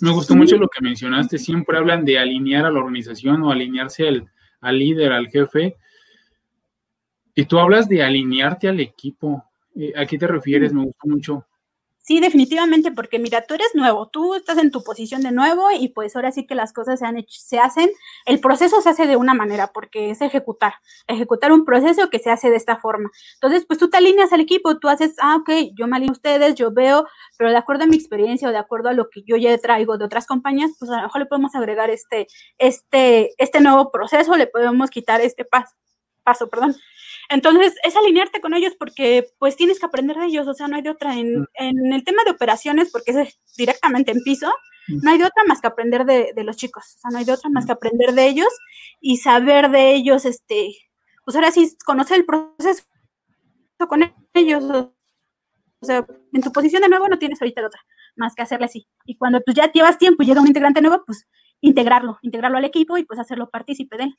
[0.00, 4.06] Me gustó mucho lo que mencionaste, siempre hablan de alinear a la organización o alinearse
[4.06, 5.76] al, al líder, al jefe.
[7.34, 9.44] Y tú hablas de alinearte al equipo.
[9.74, 10.72] Eh, ¿A qué te refieres?
[10.72, 11.46] Me gustó mucho.
[12.08, 15.88] Sí, definitivamente, porque mira, tú eres nuevo, tú estás en tu posición de nuevo y
[15.88, 17.90] pues ahora sí que las cosas se, han hecho, se hacen,
[18.24, 20.72] el proceso se hace de una manera, porque es ejecutar,
[21.06, 23.10] ejecutar un proceso que se hace de esta forma.
[23.34, 26.16] Entonces, pues tú te alineas al equipo, tú haces, ah, ok, yo me alineo a
[26.16, 29.22] ustedes, yo veo, pero de acuerdo a mi experiencia o de acuerdo a lo que
[29.26, 33.34] yo ya traigo de otras compañías, pues a lo mejor le podemos agregar este, este,
[33.36, 35.76] este nuevo proceso, le podemos quitar este paso,
[36.24, 36.74] paso, perdón.
[37.28, 40.76] Entonces, es alinearte con ellos porque pues tienes que aprender de ellos, o sea, no
[40.76, 41.14] hay de otra.
[41.14, 41.46] En, mm.
[41.54, 44.48] en el tema de operaciones, porque es directamente en piso,
[44.88, 45.00] mm.
[45.02, 47.24] no hay de otra más que aprender de, de, los chicos, o sea, no hay
[47.24, 47.66] de otra más mm.
[47.66, 48.48] que aprender de ellos
[49.00, 50.74] y saber de ellos, este,
[51.24, 52.84] pues ahora sí, conocer el proceso
[53.88, 54.02] con
[54.32, 54.64] ellos,
[55.80, 57.80] o sea, en tu posición de nuevo no tienes ahorita de otra,
[58.16, 58.88] más que hacerle así.
[59.04, 61.26] Y cuando tú ya llevas tiempo y llega un integrante nuevo, pues
[61.60, 64.18] integrarlo, integrarlo al equipo y pues hacerlo partícipe de él.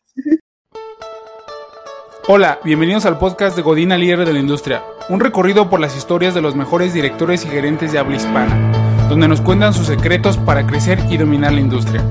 [2.32, 6.36] Hola, bienvenidos al podcast de Godina Líder de la Industria, un recorrido por las historias
[6.36, 8.56] de los mejores directores y gerentes de habla hispana,
[9.10, 12.04] donde nos cuentan sus secretos para crecer y dominar la industria.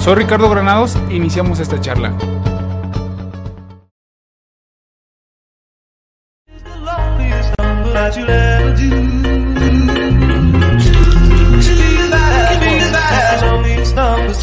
[0.00, 2.14] Soy Ricardo Granados e iniciamos esta charla.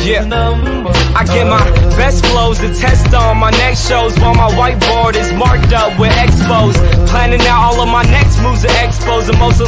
[0.02, 0.26] Yeah.
[1.16, 1.64] I get my
[1.96, 6.12] best flows to test on my next shows while my whiteboard is marked up with
[6.14, 6.74] expos.
[7.08, 8.64] Planning out all of my next moves
[9.28, 9.60] the most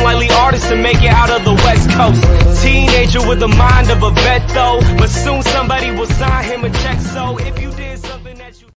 [0.70, 2.22] to make it out of the West Coast.
[2.62, 7.00] Teenager with mind of a vet though, but soon somebody will sign him a check.
[7.00, 8.68] So if you did something that you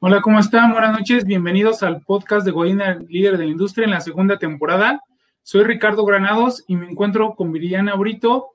[0.00, 0.72] Hola, ¿cómo están?
[0.72, 5.00] Buenas noches, bienvenidos al podcast de Godina, líder de la industria en la segunda temporada.
[5.42, 8.50] Soy Ricardo Granados y me encuentro con Viridiana Brito,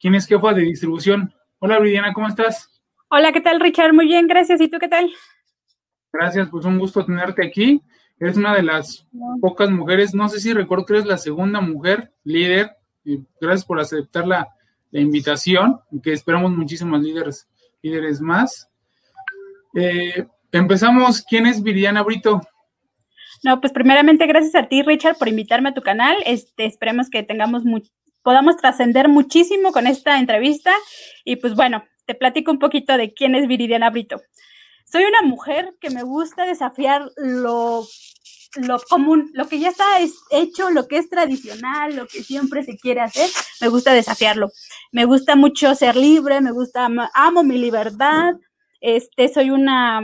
[0.00, 1.34] quien es jefa de distribución.
[1.58, 2.80] Hola, Bridiana, ¿cómo estás?
[3.08, 3.92] Hola, ¿qué tal, Richard?
[3.92, 4.60] Muy bien, gracias.
[4.60, 5.10] ¿Y tú qué tal?
[6.12, 7.82] Gracias, pues un gusto tenerte aquí.
[8.20, 9.06] Eres una de las
[9.40, 12.76] pocas mujeres, no sé si recuerdo que eres la segunda mujer líder.
[13.04, 14.48] Y gracias por aceptar la,
[14.90, 17.46] invitación, que esperamos muchísimos líderes,
[17.82, 18.70] líderes más.
[19.74, 21.22] Eh, empezamos.
[21.22, 22.40] ¿Quién es Viridiana Brito?
[23.44, 26.16] No, pues primeramente gracias a ti, Richard, por invitarme a tu canal.
[26.24, 27.64] Este, esperemos que tengamos
[28.22, 30.72] podamos trascender muchísimo con esta entrevista.
[31.24, 34.20] Y pues bueno, te platico un poquito de quién es Viridiana Brito.
[34.84, 37.86] Soy una mujer que me gusta desafiar lo,
[38.56, 39.84] lo común, lo que ya está
[40.30, 43.28] hecho, lo que es tradicional, lo que siempre se quiere hacer,
[43.60, 44.50] me gusta desafiarlo.
[44.92, 48.34] Me gusta mucho ser libre, me gusta, amo mi libertad.
[48.80, 50.00] Este, soy una,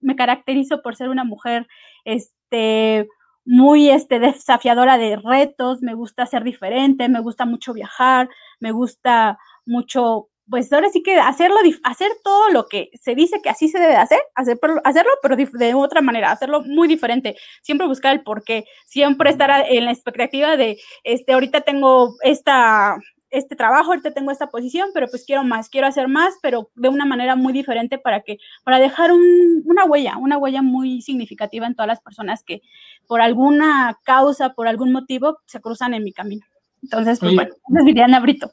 [0.00, 1.66] me caracterizo por ser una mujer,
[2.04, 3.06] este,
[3.50, 8.28] muy este, desafiadora de retos, me gusta ser diferente, me gusta mucho viajar,
[8.60, 13.50] me gusta mucho, pues ahora sí que hacerlo, hacer todo lo que se dice que
[13.50, 18.14] así se debe hacer, hacer, hacerlo, pero de otra manera, hacerlo muy diferente, siempre buscar
[18.14, 22.98] el porqué, siempre estar en la expectativa de, este, ahorita tengo esta,
[23.30, 26.88] este trabajo, ahorita tengo esta posición, pero pues quiero más, quiero hacer más, pero de
[26.88, 31.74] una manera muy diferente para que, para dejar una huella, una huella muy significativa en
[31.74, 32.62] todas las personas que
[33.06, 36.44] por alguna causa, por algún motivo, se cruzan en mi camino.
[36.82, 38.50] Entonces, pues bueno, es Viriana Brito,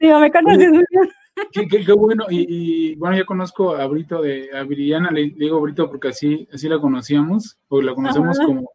[0.00, 1.10] Digo, me conoces muy bien.
[1.52, 6.08] Qué, bueno, y, bueno, yo conozco a Brito de a Viridiana, le digo Brito porque
[6.08, 8.70] así, así la conocíamos, o la conocemos como,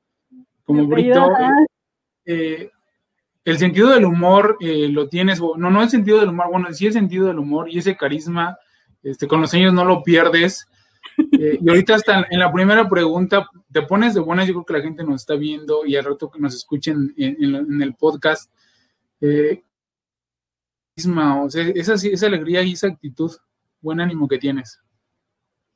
[0.64, 1.30] como Brito.
[2.26, 2.72] Eh,
[3.46, 6.88] el sentido del humor eh, lo tienes, no, no el sentido del humor, bueno, sí
[6.88, 8.58] el sentido del humor y ese carisma,
[9.02, 10.68] este, con los años no lo pierdes.
[11.34, 14.74] Eh, y ahorita hasta en la primera pregunta, te pones de buenas, yo creo que
[14.74, 18.52] la gente nos está viendo y al rato que nos escuchen en, el podcast.
[19.22, 19.64] Eh,
[21.06, 23.32] o sea, esa, esa alegría y esa actitud,
[23.82, 24.83] buen ánimo que tienes.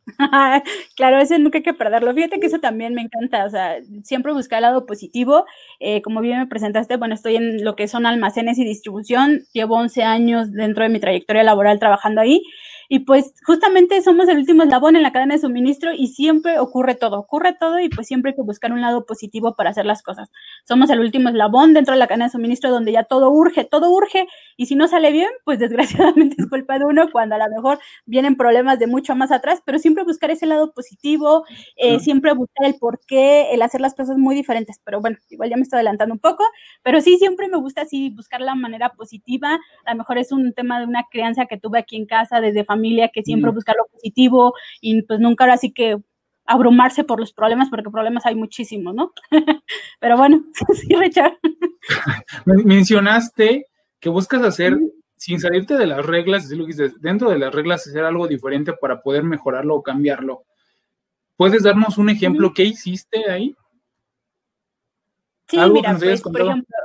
[0.95, 2.13] claro, ese nunca hay que perderlo.
[2.13, 5.45] Fíjate que eso también me encanta, o sea, siempre buscar el lado positivo.
[5.79, 9.75] Eh, como bien me presentaste, bueno, estoy en lo que son almacenes y distribución, llevo
[9.75, 12.42] 11 años dentro de mi trayectoria laboral trabajando ahí
[12.89, 16.95] y pues justamente somos el último eslabón en la cadena de suministro y siempre ocurre
[16.95, 20.04] todo, ocurre todo y pues siempre hay que buscar un lado positivo para hacer las
[20.04, 20.30] cosas.
[20.63, 23.92] Somos el último eslabón dentro de la cadena de suministro donde ya todo urge, todo
[23.92, 25.60] urge y si no sale bien, pues
[26.16, 29.62] desgraciadamente es culpa de uno cuando a lo mejor vienen problemas de mucho más atrás,
[29.66, 31.45] pero siempre buscar ese lado positivo,
[31.75, 34.80] eh, siempre buscar el por qué, el hacer las cosas muy diferentes.
[34.84, 36.44] Pero bueno, igual ya me estoy adelantando un poco,
[36.84, 39.60] pero sí, siempre me gusta así buscar la manera positiva.
[39.86, 42.63] A lo mejor es un tema de una crianza que tuve aquí en casa desde
[42.63, 45.97] familia familia que siempre busca lo positivo y pues nunca ahora sí que
[46.45, 49.13] abrumarse por los problemas, porque problemas hay muchísimos, ¿no?
[50.00, 50.44] Pero bueno,
[50.74, 51.38] sí, Richard.
[52.45, 53.65] Mencionaste
[54.00, 54.77] que buscas hacer,
[55.18, 56.50] sin salirte de las reglas,
[57.00, 60.44] dentro de las reglas hacer algo diferente para poder mejorarlo o cambiarlo.
[61.35, 62.53] ¿Puedes darnos un ejemplo?
[62.53, 63.56] ¿Qué hiciste ahí?
[65.50, 66.76] Sí, mira, pues, por ejemplo,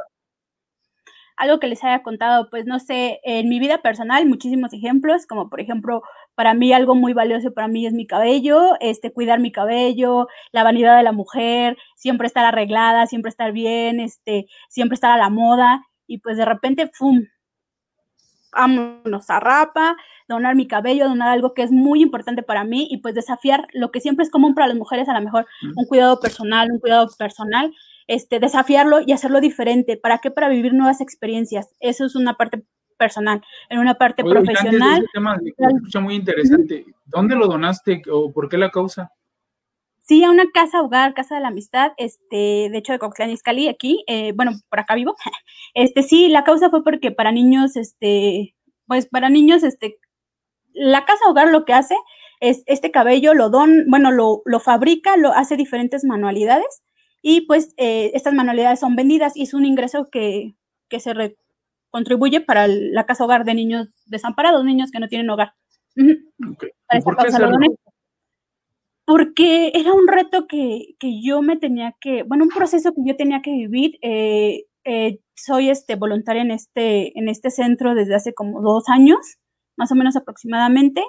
[1.43, 5.51] algo que les haya contado, pues no sé, en mi vida personal, muchísimos ejemplos, como
[5.51, 6.03] por ejemplo,
[6.37, 10.63] para mí algo muy valioso para mí es mi cabello, este, cuidar mi cabello, la
[10.63, 15.31] vanidad de la mujer, siempre estar arreglada, siempre estar bien, este, siempre estar a la
[15.31, 17.27] moda, y pues de repente, ¡fum!
[18.53, 19.97] Vámonos a rapa,
[20.29, 23.91] donar mi cabello, donar algo que es muy importante para mí y pues desafiar lo
[23.91, 27.09] que siempre es común para las mujeres, a lo mejor un cuidado personal, un cuidado
[27.19, 27.75] personal,
[28.07, 29.97] este, desafiarlo y hacerlo diferente.
[29.97, 30.31] ¿Para qué?
[30.31, 31.75] Para vivir nuevas experiencias.
[31.81, 32.65] Eso es una parte
[32.97, 33.43] personal.
[33.69, 35.05] En una parte profesional.
[35.13, 36.87] tema escucha muy interesante.
[37.05, 39.11] ¿Dónde lo donaste o por qué la causa?
[40.01, 43.69] Sí, a una casa hogar, casa de la amistad, este, de hecho de Coxlán Iscali,
[43.69, 45.15] aquí, eh, bueno, por acá vivo.
[45.75, 48.55] Este, sí, la causa fue porque para niños, este,
[48.87, 49.97] pues para niños, este,
[50.75, 51.97] la casa hogar lo que hace
[52.41, 56.83] es este cabello lo don, bueno, lo, lo fabrica, lo hace diferentes manualidades
[57.23, 60.55] y pues eh, estas manualidades son vendidas y es un ingreso que,
[60.91, 61.37] se
[61.91, 65.55] contribuye para la casa hogar de niños desamparados, niños que no tienen hogar.
[69.07, 73.41] Porque era un reto que, yo me tenía que, bueno, un proceso que yo tenía
[73.41, 73.99] que vivir.
[74.03, 79.39] Eh, eh, soy este, voluntaria en este, en este centro desde hace como dos años,
[79.77, 81.03] más o menos aproximadamente,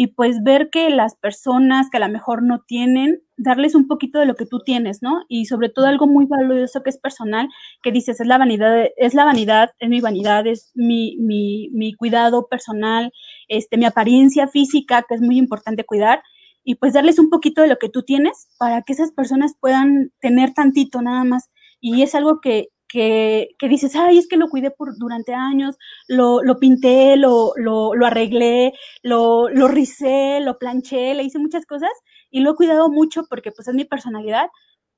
[0.00, 4.20] y pues ver que las personas que a lo mejor no tienen, darles un poquito
[4.20, 5.24] de lo que tú tienes, ¿no?
[5.28, 7.48] Y sobre todo algo muy valioso que es personal,
[7.82, 11.94] que dices, es la vanidad, es la vanidad, es mi vanidad, es mi, mi, mi
[11.94, 13.10] cuidado personal,
[13.48, 16.22] este, mi apariencia física, que es muy importante cuidar,
[16.62, 20.12] y pues darles un poquito de lo que tú tienes para que esas personas puedan
[20.20, 21.50] tener tantito nada más.
[21.80, 25.76] Y es algo que, que, que, dices, ay, es que lo cuidé por, durante años,
[26.08, 31.66] lo, lo pinté, lo, lo, lo arreglé, lo, lo ricé, lo planché, le hice muchas
[31.66, 31.90] cosas
[32.30, 34.48] y lo he cuidado mucho porque pues es mi personalidad,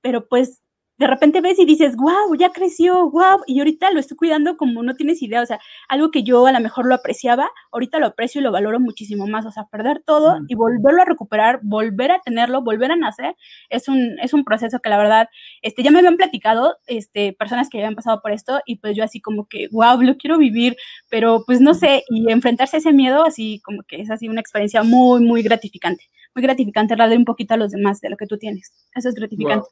[0.00, 0.62] pero pues
[1.00, 4.82] de repente ves y dices, wow, ya creció, wow, y ahorita lo estoy cuidando como
[4.82, 5.58] no tienes idea, o sea,
[5.88, 9.26] algo que yo a lo mejor lo apreciaba, ahorita lo aprecio y lo valoro muchísimo
[9.26, 13.35] más, o sea, perder todo y volverlo a recuperar, volver a tenerlo, volver a nacer,
[13.70, 15.31] es un, es un proceso que la verdad,
[15.62, 19.02] este, ya me habían platicado, este, personas que habían pasado por esto y pues yo
[19.02, 20.76] así como que, wow, lo quiero vivir,
[21.08, 24.43] pero pues no sé, y enfrentarse a ese miedo, así como que es así una
[24.43, 26.05] experiencia muy, muy gratificante,
[26.35, 29.14] muy gratificante darle un poquito a los demás de lo que tú tienes, eso es
[29.14, 29.67] gratificante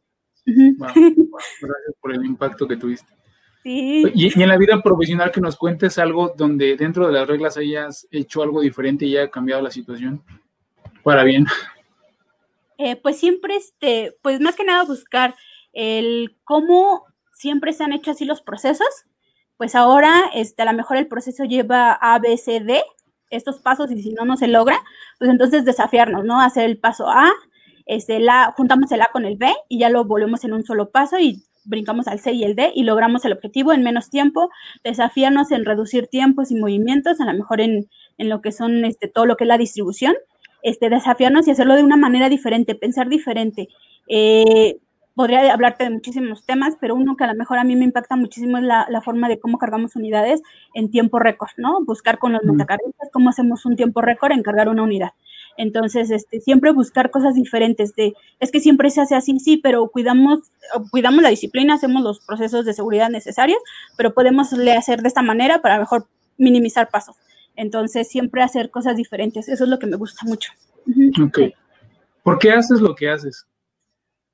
[1.60, 3.12] gracias por el impacto que tuviste.
[3.64, 8.08] Y, en la vida profesional que nos cuentes algo donde dentro de las reglas hayas
[8.10, 10.22] hecho algo diferente y haya cambiado la situación
[11.02, 11.46] para bien.
[12.78, 15.34] Eh, pues siempre, este, pues más que nada buscar
[15.72, 18.88] el cómo siempre se han hecho así los procesos.
[19.56, 22.82] Pues ahora, este, a lo mejor el proceso lleva A, B, C, D,
[23.30, 24.78] estos pasos y si no, no se logra,
[25.18, 26.40] pues entonces desafiarnos, ¿no?
[26.40, 27.30] Hacer el paso A,
[27.88, 30.90] este, la, juntamos el A con el B y ya lo volvemos en un solo
[30.90, 34.50] paso y brincamos al C y el D y logramos el objetivo en menos tiempo,
[34.84, 37.88] desafiarnos en reducir tiempos y movimientos, a lo mejor en,
[38.18, 40.14] en lo que son este, todo lo que es la distribución,
[40.62, 43.68] este, desafiarnos y hacerlo de una manera diferente, pensar diferente.
[44.06, 44.76] Eh,
[45.14, 48.16] podría hablarte de muchísimos temas, pero uno que a lo mejor a mí me impacta
[48.16, 50.42] muchísimo es la, la forma de cómo cargamos unidades
[50.74, 51.84] en tiempo récord, ¿no?
[51.84, 55.10] Buscar con los montacarguistas cómo hacemos un tiempo récord en cargar una unidad.
[55.58, 59.88] Entonces, este, siempre buscar cosas diferentes de, es que siempre se hace así, sí, pero
[59.88, 60.38] cuidamos,
[60.92, 63.58] cuidamos la disciplina, hacemos los procesos de seguridad necesarios,
[63.96, 66.06] pero podemos hacer de esta manera para mejor
[66.38, 67.16] minimizar pasos.
[67.56, 70.52] Entonces, siempre hacer cosas diferentes, eso es lo que me gusta mucho.
[71.20, 71.40] Ok.
[72.22, 73.44] ¿Por qué haces lo que haces?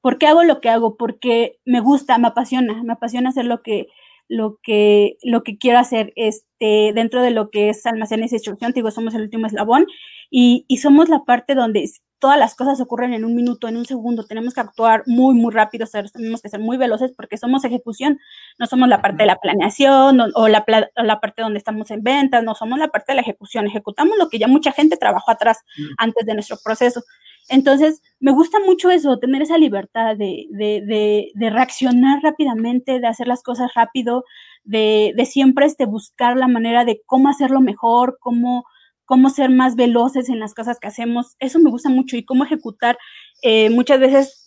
[0.02, 0.96] ¿Por qué hago lo que hago?
[0.96, 3.88] Porque me gusta, me apasiona, me apasiona hacer lo que,
[4.28, 8.72] lo que, lo que quiero hacer este, dentro de lo que es almacenes y instrucción,
[8.72, 9.86] digo, somos el último eslabón
[10.30, 11.84] y, y, somos la parte donde
[12.18, 15.52] todas las cosas ocurren en un minuto, en un segundo, tenemos que actuar muy, muy
[15.52, 18.18] rápido, tenemos que ser muy veloces porque somos ejecución,
[18.58, 20.64] no somos la parte de la planeación o, la,
[20.96, 24.30] la, parte donde estamos en ventas, no somos la parte de la ejecución, ejecutamos lo
[24.30, 25.58] que ya mucha gente trabajó atrás
[25.98, 27.02] antes de nuestro proceso.
[27.48, 33.28] Entonces, me gusta mucho eso, tener esa libertad de, de, de, reaccionar rápidamente, de hacer
[33.28, 34.24] las cosas rápido,
[34.64, 38.64] de, de siempre este, buscar la manera de cómo hacerlo mejor, cómo,
[39.04, 41.36] cómo ser más veloces en las cosas que hacemos.
[41.38, 42.96] Eso me gusta mucho y cómo ejecutar.
[43.42, 44.40] Eh, muchas veces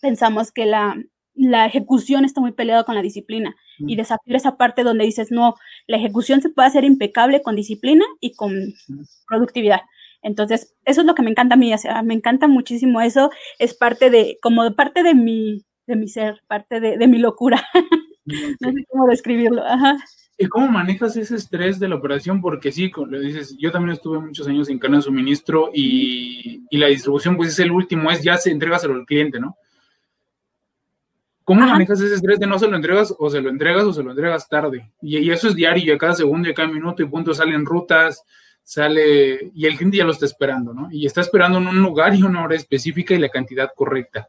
[0.00, 0.96] pensamos que la,
[1.34, 5.56] la ejecución está muy peleada con la disciplina y desafiar esa parte donde dices, no,
[5.86, 8.54] la ejecución se puede hacer impecable con disciplina y con
[9.28, 9.80] productividad.
[10.24, 13.30] Entonces, eso es lo que me encanta a mí, o sea, me encanta muchísimo eso,
[13.58, 17.62] es parte de, como parte de mi, de mi ser, parte de, de mi locura.
[18.24, 19.62] no sé cómo describirlo.
[19.62, 19.98] Ajá.
[20.38, 22.40] ¿Y cómo manejas ese estrés de la operación?
[22.40, 26.64] Porque sí, como le dices, yo también estuve muchos años en cadena de suministro y,
[26.70, 29.56] y, la distribución, pues es el último, es ya se entregaselo al cliente, ¿no?
[31.44, 34.02] ¿Cómo manejas ese estrés de no se lo entregas o se lo entregas o se
[34.02, 34.90] lo entregas tarde?
[35.02, 37.34] Y, y eso es diario, y a cada segundo y a cada minuto y punto
[37.34, 38.24] salen rutas,
[38.64, 40.88] sale y el cliente ya lo está esperando, ¿no?
[40.90, 44.28] Y está esperando en un lugar y una hora específica y la cantidad correcta.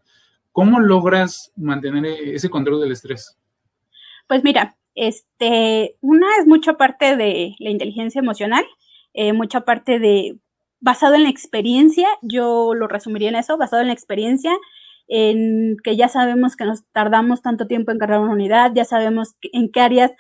[0.52, 3.38] ¿Cómo logras mantener ese control del estrés?
[4.28, 8.66] Pues mira, este, una es mucha parte de la inteligencia emocional,
[9.14, 10.38] eh, mucha parte de
[10.80, 14.52] basado en la experiencia, yo lo resumiría en eso, basado en la experiencia,
[15.08, 19.36] en que ya sabemos que nos tardamos tanto tiempo en cargar una unidad, ya sabemos
[19.42, 20.12] en qué áreas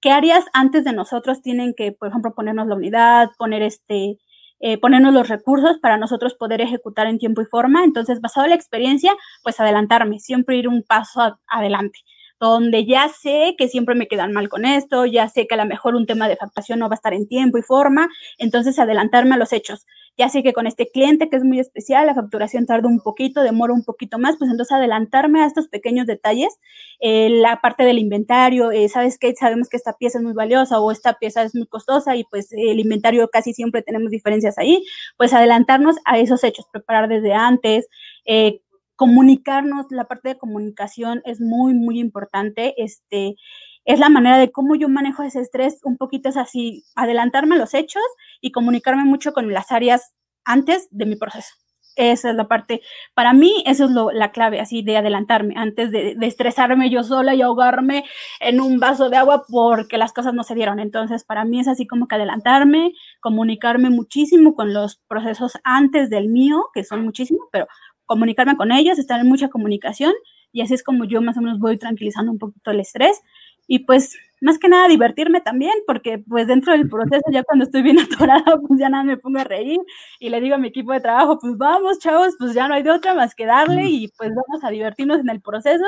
[0.00, 4.18] qué áreas antes de nosotros tienen que, por ejemplo, ponernos la unidad, poner este,
[4.60, 7.84] eh, ponernos los recursos para nosotros poder ejecutar en tiempo y forma.
[7.84, 12.00] Entonces, basado en la experiencia, pues adelantarme, siempre ir un paso adelante
[12.40, 15.66] donde ya sé que siempre me quedan mal con esto, ya sé que a lo
[15.66, 19.34] mejor un tema de facturación no va a estar en tiempo y forma, entonces adelantarme
[19.34, 19.86] a los hechos.
[20.16, 23.42] Ya sé que con este cliente que es muy especial, la facturación tarda un poquito,
[23.42, 26.58] demora un poquito más, pues entonces adelantarme a estos pequeños detalles,
[27.00, 29.34] eh, la parte del inventario, eh, ¿sabes qué?
[29.36, 32.52] Sabemos que esta pieza es muy valiosa o esta pieza es muy costosa y pues
[32.52, 34.84] el inventario casi siempre tenemos diferencias ahí,
[35.16, 37.88] pues adelantarnos a esos hechos, preparar desde antes,
[38.26, 38.60] eh,
[38.98, 42.74] comunicarnos, la parte de comunicación es muy, muy importante.
[42.82, 43.36] Este,
[43.84, 47.58] es la manera de cómo yo manejo ese estrés, un poquito es así, adelantarme a
[47.58, 48.02] los hechos
[48.40, 50.14] y comunicarme mucho con las áreas
[50.44, 51.54] antes de mi proceso.
[51.94, 52.80] Esa es la parte,
[53.14, 57.34] para mí, eso es la clave, así de adelantarme, antes de, de, estresarme yo sola
[57.34, 58.04] y ahogarme
[58.40, 60.78] en un vaso de agua porque las cosas no se dieron.
[60.80, 66.28] Entonces, para mí es así como que adelantarme, comunicarme muchísimo con los procesos antes del
[66.28, 67.66] mío, que son muchísimos, pero
[68.08, 70.12] comunicarme con ellos, estar en mucha comunicación
[70.52, 73.20] y así es como yo más o menos voy tranquilizando un poquito el estrés.
[73.66, 77.82] Y pues más que nada divertirme también, porque pues dentro del proceso ya cuando estoy
[77.82, 79.78] bien atorada, pues ya nada me pongo a reír
[80.18, 82.82] y le digo a mi equipo de trabajo, pues vamos chavos, pues ya no hay
[82.82, 85.84] de otra más que darle y pues vamos a divertirnos en el proceso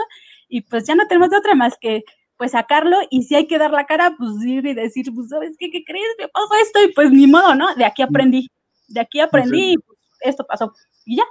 [0.49, 2.05] y pues ya no tenemos de otra más que
[2.37, 5.57] pues sacarlo y si hay que dar la cara, pues ir y decir, pues sabes
[5.59, 7.75] qué, qué crees, me pasó esto y pues ni modo, ¿no?
[7.75, 8.49] De aquí aprendí,
[8.89, 10.73] de aquí aprendí y pues, esto pasó
[11.05, 11.25] y ya.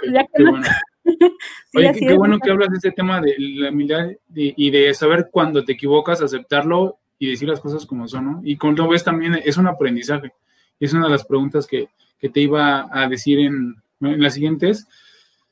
[0.00, 0.66] qué bueno.
[1.74, 5.64] Oye, qué, bueno que hablas de ese tema de la humildad y de saber cuando
[5.64, 8.40] te equivocas, aceptarlo y decir las cosas como son, ¿no?
[8.42, 10.32] Y como lo ves también es un aprendizaje.
[10.80, 11.88] Es una de las preguntas que,
[12.18, 14.86] que te iba a decir en, en las siguientes.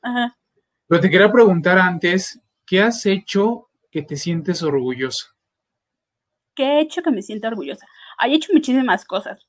[0.01, 0.37] Ajá.
[0.87, 5.35] Pero te quería preguntar antes, ¿qué has hecho que te sientes orgullosa?
[6.53, 7.87] ¿Qué he hecho que me siento orgullosa?
[8.23, 9.39] He hecho muchísimas cosas.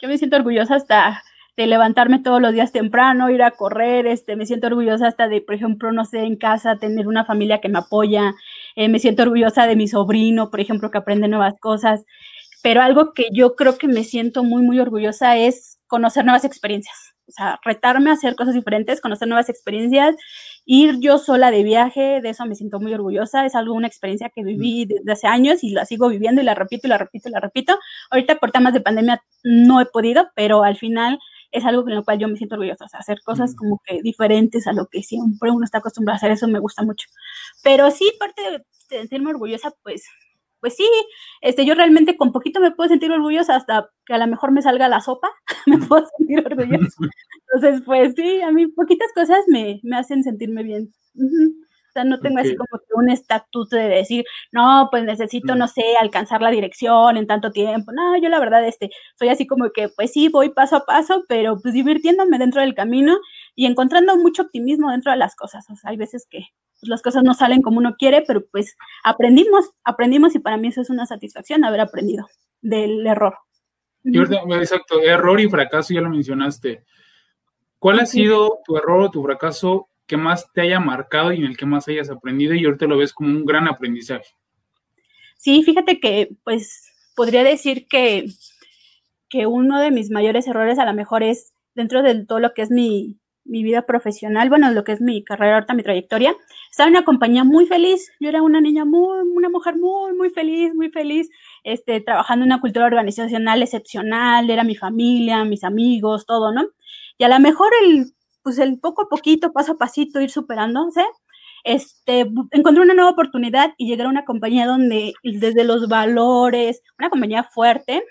[0.00, 1.22] Yo me siento orgullosa hasta
[1.56, 5.40] de levantarme todos los días temprano, ir a correr, este, me siento orgullosa hasta de,
[5.42, 8.34] por ejemplo, no sé, en casa tener una familia que me apoya,
[8.74, 12.04] eh, me siento orgullosa de mi sobrino, por ejemplo, que aprende nuevas cosas,
[12.62, 16.96] pero algo que yo creo que me siento muy, muy orgullosa es conocer nuevas experiencias,
[17.28, 20.16] o sea, retarme a hacer cosas diferentes, conocer nuevas experiencias,
[20.64, 24.30] ir yo sola de viaje, de eso me siento muy orgullosa, es algo, una experiencia
[24.34, 27.28] que viví desde hace años y la sigo viviendo y la repito y la repito
[27.28, 27.78] y la repito.
[28.10, 31.18] Ahorita por temas de pandemia no he podido, pero al final
[31.52, 34.02] es algo en lo cual yo me siento orgullosa, o sea, hacer cosas como que
[34.02, 37.08] diferentes a lo que siempre uno está acostumbrado a hacer, eso me gusta mucho.
[37.62, 40.04] Pero sí, parte de sentirme orgullosa, pues,
[40.60, 40.88] pues sí,
[41.40, 44.62] este, yo realmente con poquito me puedo sentir orgullosa hasta que a lo mejor me
[44.62, 45.28] salga la sopa,
[45.66, 46.96] me puedo sentir orgullosa.
[47.54, 50.92] Entonces, pues sí, a mí poquitas cosas me, me hacen sentirme bien.
[51.92, 55.68] O sea, no tengo así como que un estatuto de decir, no, pues necesito, no
[55.68, 57.92] sé, alcanzar la dirección en tanto tiempo.
[57.92, 61.24] No, yo la verdad, este, soy así como que, pues sí, voy paso a paso,
[61.28, 63.18] pero pues divirtiéndome dentro del camino
[63.54, 65.68] y encontrando mucho optimismo dentro de las cosas.
[65.68, 66.46] O sea, hay veces que
[66.80, 70.68] pues, las cosas no salen como uno quiere, pero pues aprendimos, aprendimos y para mí
[70.68, 72.26] eso es una satisfacción haber aprendido
[72.62, 73.36] del error.
[74.02, 76.86] Exacto, error y fracaso, ya lo mencionaste.
[77.78, 81.46] ¿Cuál ha sido tu error o tu fracaso que más te haya marcado y en
[81.46, 84.26] el que más hayas aprendido y ahorita lo ves como un gran aprendizaje.
[85.38, 88.26] Sí, fíjate que pues podría decir que,
[89.30, 92.60] que uno de mis mayores errores a lo mejor es dentro de todo lo que
[92.60, 93.16] es mi,
[93.46, 96.36] mi vida profesional, bueno, lo que es mi carrera ahorita, mi trayectoria,
[96.70, 100.28] estaba en una compañía muy feliz, yo era una niña muy, una mujer muy, muy
[100.28, 101.30] feliz, muy feliz,
[101.64, 106.68] este, trabajando en una cultura organizacional excepcional, era mi familia, mis amigos, todo, ¿no?
[107.16, 111.04] Y a lo mejor el pues el poco a poquito, paso a pasito, ir superándose,
[111.64, 117.10] este, encontré una nueva oportunidad y llegué a una compañía donde desde los valores, una
[117.10, 118.02] compañía fuerte,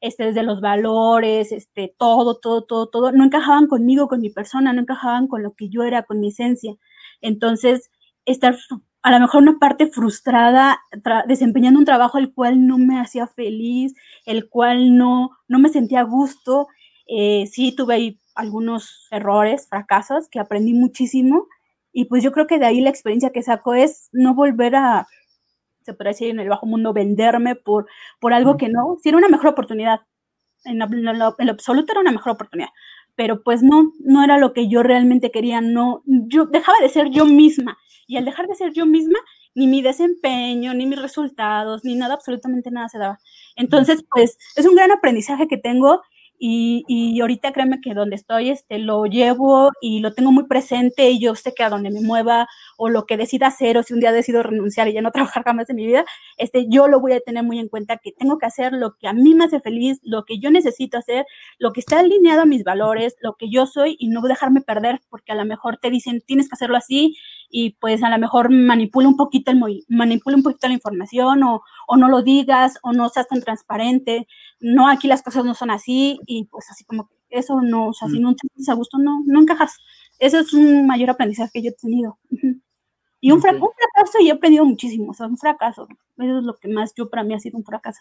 [0.00, 4.72] este, desde los valores, este, todo, todo, todo, todo, no encajaban conmigo, con mi persona,
[4.72, 6.74] no encajaban con lo que yo era, con mi esencia.
[7.20, 7.90] Entonces,
[8.24, 8.56] estar
[9.02, 10.80] a lo mejor una parte frustrada
[11.28, 16.00] desempeñando un trabajo el cual no me hacía feliz, el cual no, no me sentía
[16.00, 16.66] a gusto.
[17.06, 21.48] Eh, sí tuve ahí algunos errores, fracasos, que aprendí muchísimo.
[21.92, 25.06] Y pues yo creo que de ahí la experiencia que saco es no volver a,
[25.82, 27.86] se puede decir en el bajo mundo, venderme por,
[28.20, 30.00] por algo que no, si era una mejor oportunidad.
[30.64, 32.70] En lo, en lo absoluto era una mejor oportunidad
[33.16, 37.10] pero pues no, no era lo que yo realmente quería, no, yo dejaba de ser
[37.10, 39.18] yo misma y al dejar de ser yo misma,
[39.54, 43.18] ni mi desempeño, ni mis resultados, ni nada, absolutamente nada se daba.
[43.56, 46.02] Entonces, pues es un gran aprendizaje que tengo
[46.38, 51.10] y, y, ahorita créeme que donde estoy, este, lo llevo y lo tengo muy presente
[51.10, 53.94] y yo sé que a donde me mueva o lo que decida hacer o si
[53.94, 56.04] un día decido renunciar y ya no trabajar jamás en mi vida,
[56.36, 59.08] este, yo lo voy a tener muy en cuenta que tengo que hacer lo que
[59.08, 61.26] a mí me hace feliz, lo que yo necesito hacer,
[61.58, 65.00] lo que está alineado a mis valores, lo que yo soy y no dejarme perder
[65.08, 67.16] porque a lo mejor te dicen tienes que hacerlo así
[67.50, 71.62] y pues a lo mejor manipula un poquito el manipula un poquito la información o,
[71.86, 74.26] o no lo digas o no seas tan transparente,
[74.60, 77.92] no aquí las cosas no son así y pues así como que eso no, o
[77.92, 78.22] sea, si mm.
[78.22, 79.76] no te a gusto no, no encajas.
[80.18, 82.18] Eso es un mayor aprendizaje que yo he tenido.
[83.20, 85.88] Y un, fracaso, un fracaso y he aprendido muchísimo, o sea, un fracaso.
[86.18, 88.00] Eso es lo que más yo para mí ha sido un fracaso.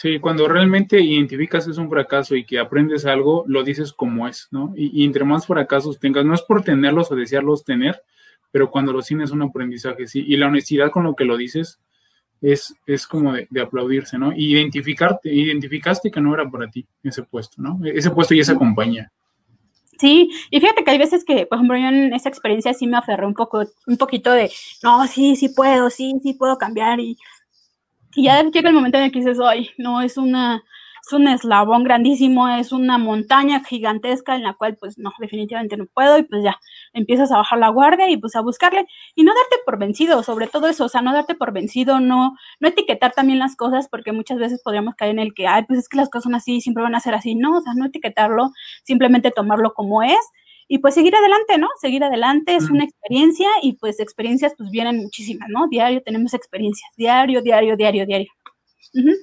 [0.00, 4.46] Sí, cuando realmente identificas es un fracaso y que aprendes algo, lo dices como es,
[4.52, 4.72] ¿no?
[4.76, 8.00] Y, entre más fracasos tengas, no es por tenerlos o desearlos tener,
[8.52, 10.24] pero cuando los tienes un aprendizaje, sí.
[10.24, 11.80] Y la honestidad con lo que lo dices
[12.40, 14.32] es, es como de, aplaudirse, ¿no?
[14.32, 17.80] Y identificarte, identificaste que no era para ti ese puesto, ¿no?
[17.84, 19.10] Ese puesto y esa compañía.
[19.98, 22.98] Sí, y fíjate que hay veces que, por ejemplo, yo en esa experiencia sí me
[22.98, 24.48] aferré un poco, un poquito de,
[24.80, 27.18] no, sí, sí puedo, sí, sí puedo cambiar y
[28.18, 30.64] y ya llega el momento en el que dices, ay, no, es una,
[31.06, 35.86] es un eslabón grandísimo, es una montaña gigantesca en la cual pues no, definitivamente no
[35.86, 36.58] puedo y pues ya
[36.92, 40.48] empiezas a bajar la guardia y pues a buscarle y no darte por vencido, sobre
[40.48, 44.10] todo eso, o sea, no darte por vencido, no, no etiquetar también las cosas porque
[44.10, 46.60] muchas veces podríamos caer en el que, ay, pues es que las cosas son así,
[46.60, 48.50] siempre van a ser así, no, o sea, no etiquetarlo,
[48.82, 50.18] simplemente tomarlo como es
[50.68, 51.68] y pues seguir adelante, ¿no?
[51.80, 55.66] Seguir adelante es una experiencia y pues experiencias pues vienen muchísimas, ¿no?
[55.68, 58.28] Diario tenemos experiencias, diario, diario, diario, diario.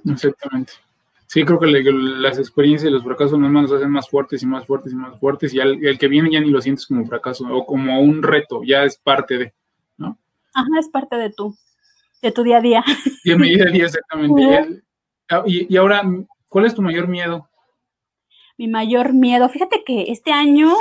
[0.09, 0.73] Exactamente.
[1.27, 4.65] Sí, creo que las experiencias y los fracasos no nos hacen más fuertes y más
[4.65, 7.65] fuertes y más fuertes y el que viene ya ni lo sientes como fracaso o
[7.65, 9.53] como un reto, ya es parte de,
[9.97, 10.17] ¿no?
[10.53, 11.55] Ajá, es parte de tu,
[12.21, 12.83] de tu día a día.
[13.23, 14.81] De mi día a día, exactamente.
[15.27, 16.03] Ah, y, y ahora,
[16.47, 17.49] ¿cuál es tu mayor miedo?
[18.57, 20.73] Mi mayor miedo, fíjate que este año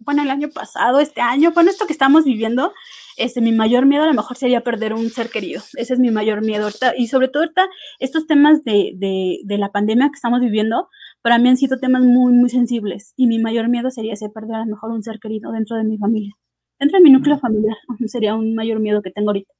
[0.00, 2.72] bueno, el año pasado, este año, bueno, esto que estamos viviendo,
[3.16, 5.62] este, mi mayor miedo a lo mejor sería perder un ser querido.
[5.76, 6.94] Ese es mi mayor miedo ahorita.
[6.96, 10.88] Y sobre todo ahorita, estos temas de, de, de, la pandemia que estamos viviendo,
[11.22, 13.12] para mí han sido temas muy, muy sensibles.
[13.16, 15.84] Y mi mayor miedo sería ese, perder a lo mejor un ser querido dentro de
[15.84, 16.34] mi familia.
[16.78, 19.52] Dentro de mi núcleo familiar, sería un mayor miedo que tengo ahorita.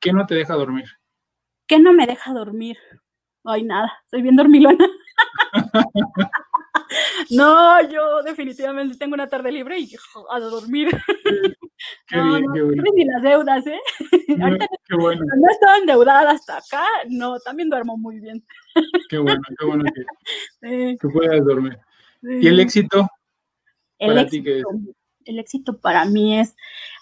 [0.00, 0.84] ¿Qué no te deja dormir?
[1.66, 2.78] ¿Qué no me deja dormir?
[3.44, 4.86] Ay, nada, soy bien dormilona.
[7.30, 9.96] no, yo definitivamente tengo una tarde libre y
[10.30, 10.88] a dormir.
[12.06, 12.82] Qué no, bien, no, qué bueno.
[12.94, 13.80] Ni las deudas, ¿eh?
[14.88, 15.22] qué bueno.
[15.36, 18.42] No estaba endeudada hasta acá, no, también duermo muy bien.
[19.10, 21.78] Qué bueno, qué bueno que, puedas dormir.
[22.22, 23.08] ¿Y el éxito?
[23.98, 24.50] El éxito,
[25.24, 26.54] el éxito para mí es,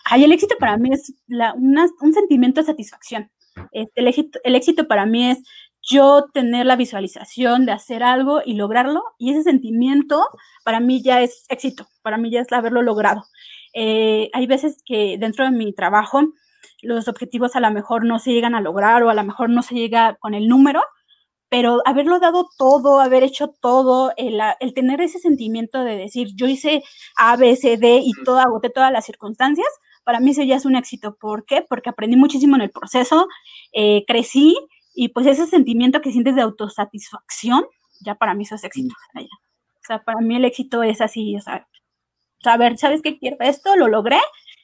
[0.04, 3.30] ay, el éxito para mí es la, un sentimiento de satisfacción.
[3.70, 5.38] Este, el, éxito, el éxito para mí es
[5.82, 10.24] yo tener la visualización de hacer algo y lograrlo, y ese sentimiento
[10.64, 13.24] para mí ya es éxito, para mí ya es haberlo logrado.
[13.74, 16.22] Eh, hay veces que dentro de mi trabajo
[16.82, 19.62] los objetivos a lo mejor no se llegan a lograr o a lo mejor no
[19.62, 20.82] se llega con el número,
[21.48, 26.46] pero haberlo dado todo, haber hecho todo, el, el tener ese sentimiento de decir, yo
[26.46, 26.82] hice
[27.16, 29.68] A, B, C, D y todo, agoté todas las circunstancias,
[30.04, 31.16] para mí eso ya es un éxito.
[31.20, 31.64] ¿Por qué?
[31.68, 33.28] Porque aprendí muchísimo en el proceso,
[33.72, 34.56] eh, crecí
[34.94, 37.64] y pues ese sentimiento que sientes de autosatisfacción,
[38.00, 38.94] ya para mí eso es éxito.
[39.14, 41.66] O sea, para mí el éxito es así, o sea,
[42.42, 43.36] saber, ¿sabes qué quiero?
[43.40, 44.20] Esto lo logré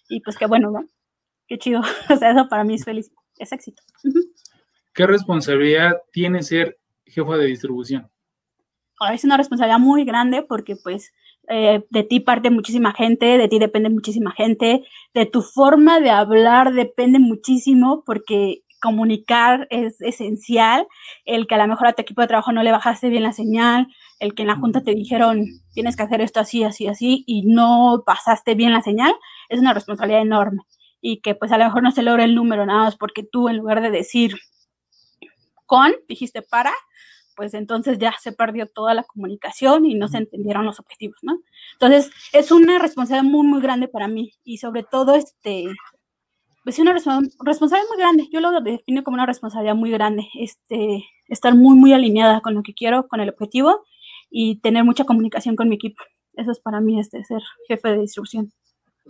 [0.09, 0.85] y pues qué bueno, ¿no?
[1.47, 1.81] Qué chido.
[2.11, 3.83] O sea, eso para mí es feliz, es éxito.
[4.95, 8.11] ¿Qué responsabilidad tiene ser jefa de distribución?
[9.13, 11.13] Es una responsabilidad muy grande porque pues
[11.49, 16.11] eh, de ti parte muchísima gente, de ti depende muchísima gente, de tu forma de
[16.11, 20.87] hablar depende muchísimo porque comunicar es esencial,
[21.25, 23.33] el que a lo mejor a tu equipo de trabajo no le bajaste bien la
[23.33, 23.89] señal,
[24.21, 27.43] el que en la junta te dijeron tienes que hacer esto así, así, así, y
[27.43, 29.15] no pasaste bien la señal,
[29.49, 30.63] es una responsabilidad enorme.
[31.01, 33.49] Y que pues a lo mejor no se logra el número nada más porque tú
[33.49, 34.37] en lugar de decir
[35.67, 36.73] con, dijiste para,
[37.37, 41.41] pues entonces ya se perdió toda la comunicación y no se entendieron los objetivos, ¿no?
[41.75, 45.67] Entonces, es una responsabilidad muy, muy grande para mí y sobre todo, este,
[46.69, 51.55] pues una responsabilidad muy grande, yo lo defino como una responsabilidad muy grande, este, estar
[51.55, 53.87] muy, muy alineada con lo que quiero, con el objetivo
[54.31, 56.03] y tener mucha comunicación con mi equipo.
[56.35, 58.53] Eso es para mí este, ser jefe de distribución.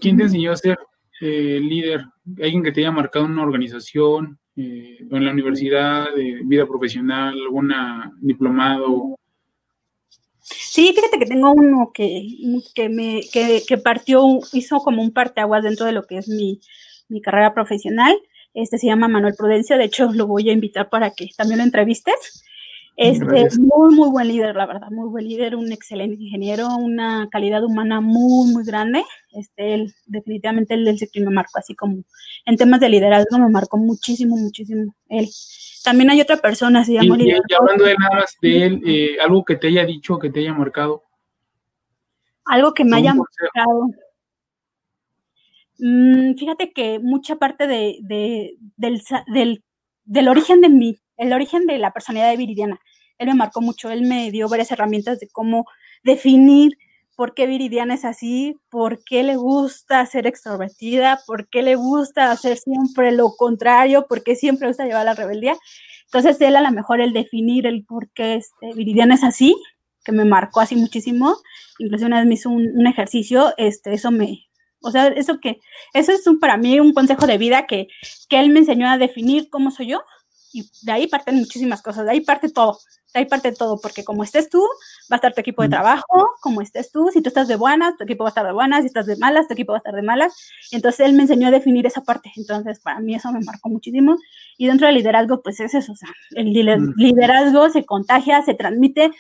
[0.00, 0.78] ¿Quién te enseñó a ser
[1.20, 2.04] eh, líder?
[2.40, 8.12] ¿Alguien que te haya marcado una organización, eh, en la universidad, de vida profesional, alguna
[8.20, 9.16] diplomado?
[10.42, 12.24] Sí, fíjate que tengo uno que,
[12.72, 16.60] que me que, que, partió, hizo como un parteaguas dentro de lo que es mi,
[17.08, 18.16] mi carrera profesional.
[18.54, 21.64] Este se llama Manuel Prudencia, de hecho lo voy a invitar para que también lo
[21.64, 22.44] entrevistes.
[23.00, 27.62] Este, muy, muy buen líder, la verdad, muy buen líder, un excelente ingeniero, una calidad
[27.62, 29.04] humana muy, muy grande.
[29.30, 32.02] Este, él, definitivamente él, él me marcó, así como
[32.44, 35.28] en temas de liderazgo me marcó muchísimo, muchísimo él.
[35.84, 39.16] También hay otra persona, se llama y, y hablando de nada más de él, eh,
[39.20, 41.04] algo que te haya dicho, que te haya marcado.
[42.46, 43.90] Algo que me haya marcado.
[45.78, 49.62] Mm, fíjate que mucha parte de, de, del,
[50.04, 52.80] del, origen de mí, el origen de la personalidad de Viridiana,
[53.18, 55.66] él me marcó mucho, él me dio varias herramientas de cómo
[56.02, 56.76] definir
[57.16, 62.30] por qué Viridiana es así, por qué le gusta ser extrovertida, por qué le gusta
[62.30, 65.56] hacer siempre lo contrario, por qué siempre gusta llevar la rebeldía.
[66.06, 69.56] Entonces él a lo mejor el definir el por qué este, Viridiana es así,
[70.04, 71.36] que me marcó así muchísimo,
[71.78, 74.47] incluso una vez me hizo un, un ejercicio, este, eso me,
[74.80, 75.60] o sea, eso que,
[75.94, 77.88] eso es un, para mí un consejo de vida que,
[78.28, 80.02] que él me enseñó a definir cómo soy yo,
[80.52, 82.78] y de ahí parten muchísimas cosas, de ahí parte todo
[83.14, 84.60] hay parte de todo, porque como estés tú,
[85.10, 87.96] va a estar tu equipo de trabajo, como estés tú, si tú estás de buenas,
[87.96, 89.80] tu equipo va a estar de buenas, si estás de malas, tu equipo va a
[89.80, 90.34] estar de malas.
[90.72, 94.16] Entonces él me enseñó a definir esa parte, entonces para mí eso me marcó muchísimo.
[94.56, 99.10] Y dentro del liderazgo, pues es eso, o sea, el liderazgo se contagia, se transmite,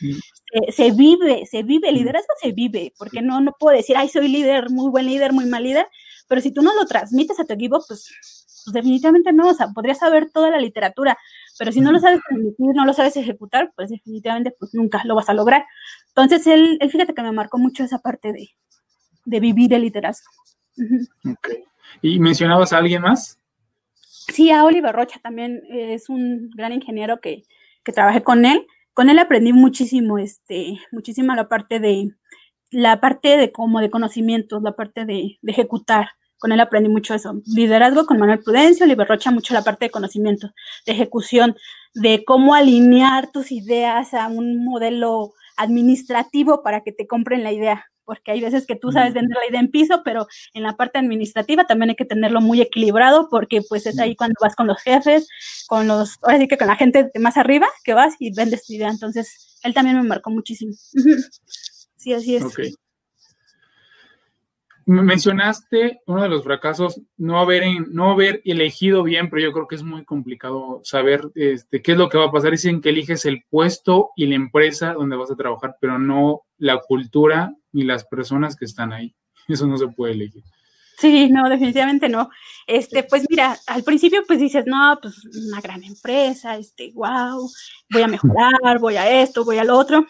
[0.70, 4.28] se, vive, se vive, el liderazgo se vive, porque no, no puedo decir, ay, soy
[4.28, 5.86] líder, muy buen líder, muy mal líder,
[6.28, 9.68] pero si tú no lo transmites a tu equipo, pues pues definitivamente no, o sea,
[9.68, 11.16] podrías saber toda la literatura,
[11.58, 15.14] pero si no lo sabes transmitir, no lo sabes ejecutar, pues definitivamente pues nunca lo
[15.14, 15.64] vas a lograr.
[16.08, 18.50] Entonces, él, él fíjate que me marcó mucho esa parte de,
[19.24, 20.30] de vivir el liderazgo.
[21.30, 21.48] Ok.
[22.02, 23.40] ¿Y mencionabas a alguien más?
[23.94, 27.44] Sí, a Oliver Rocha también es un gran ingeniero que,
[27.82, 28.66] que trabajé con él.
[28.92, 32.10] Con él aprendí muchísimo, este, muchísimo la parte de,
[32.70, 37.14] la parte de como de conocimientos, la parte de, de ejecutar con él aprendí mucho
[37.14, 37.40] eso.
[37.46, 40.52] Liderazgo con Manuel Prudencio, Liberrocha mucho la parte de conocimiento,
[40.86, 41.56] de ejecución,
[41.94, 47.86] de cómo alinear tus ideas a un modelo administrativo para que te compren la idea.
[48.04, 50.98] Porque hay veces que tú sabes vender la idea en piso, pero en la parte
[50.98, 54.80] administrativa también hay que tenerlo muy equilibrado, porque pues es ahí cuando vas con los
[54.80, 55.28] jefes,
[55.66, 58.64] con los, ahora sí que con la gente de más arriba, que vas y vendes
[58.64, 58.88] tu idea.
[58.88, 60.72] Entonces, él también me marcó muchísimo.
[61.96, 62.44] sí, así es.
[64.88, 69.74] Mencionaste uno de los fracasos, no haber, no haber elegido bien, pero yo creo que
[69.74, 72.52] es muy complicado saber este, qué es lo que va a pasar.
[72.52, 76.78] Dicen que eliges el puesto y la empresa donde vas a trabajar, pero no la
[76.78, 79.14] cultura ni las personas que están ahí.
[79.46, 80.42] Eso no se puede elegir.
[80.96, 82.30] Sí, no, definitivamente no.
[82.66, 87.46] Este, pues mira, al principio pues dices, no, pues una gran empresa, este, wow,
[87.90, 90.06] voy a mejorar, voy a esto, voy al otro.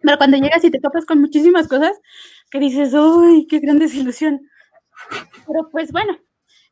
[0.00, 1.92] Pero cuando llegas y te topas con muchísimas cosas,
[2.52, 4.42] que dices, uy, qué gran desilusión.
[5.46, 6.18] Pero pues bueno,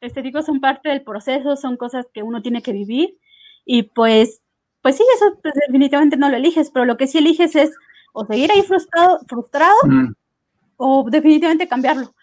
[0.01, 3.19] este tipo son parte del proceso, son cosas que uno tiene que vivir
[3.65, 4.43] y pues,
[4.83, 7.71] pues sí, eso pues, definitivamente no lo eliges, pero lo que sí eliges es
[8.13, 10.13] o seguir ahí frustrado, frustrado mm.
[10.77, 12.15] o definitivamente cambiarlo.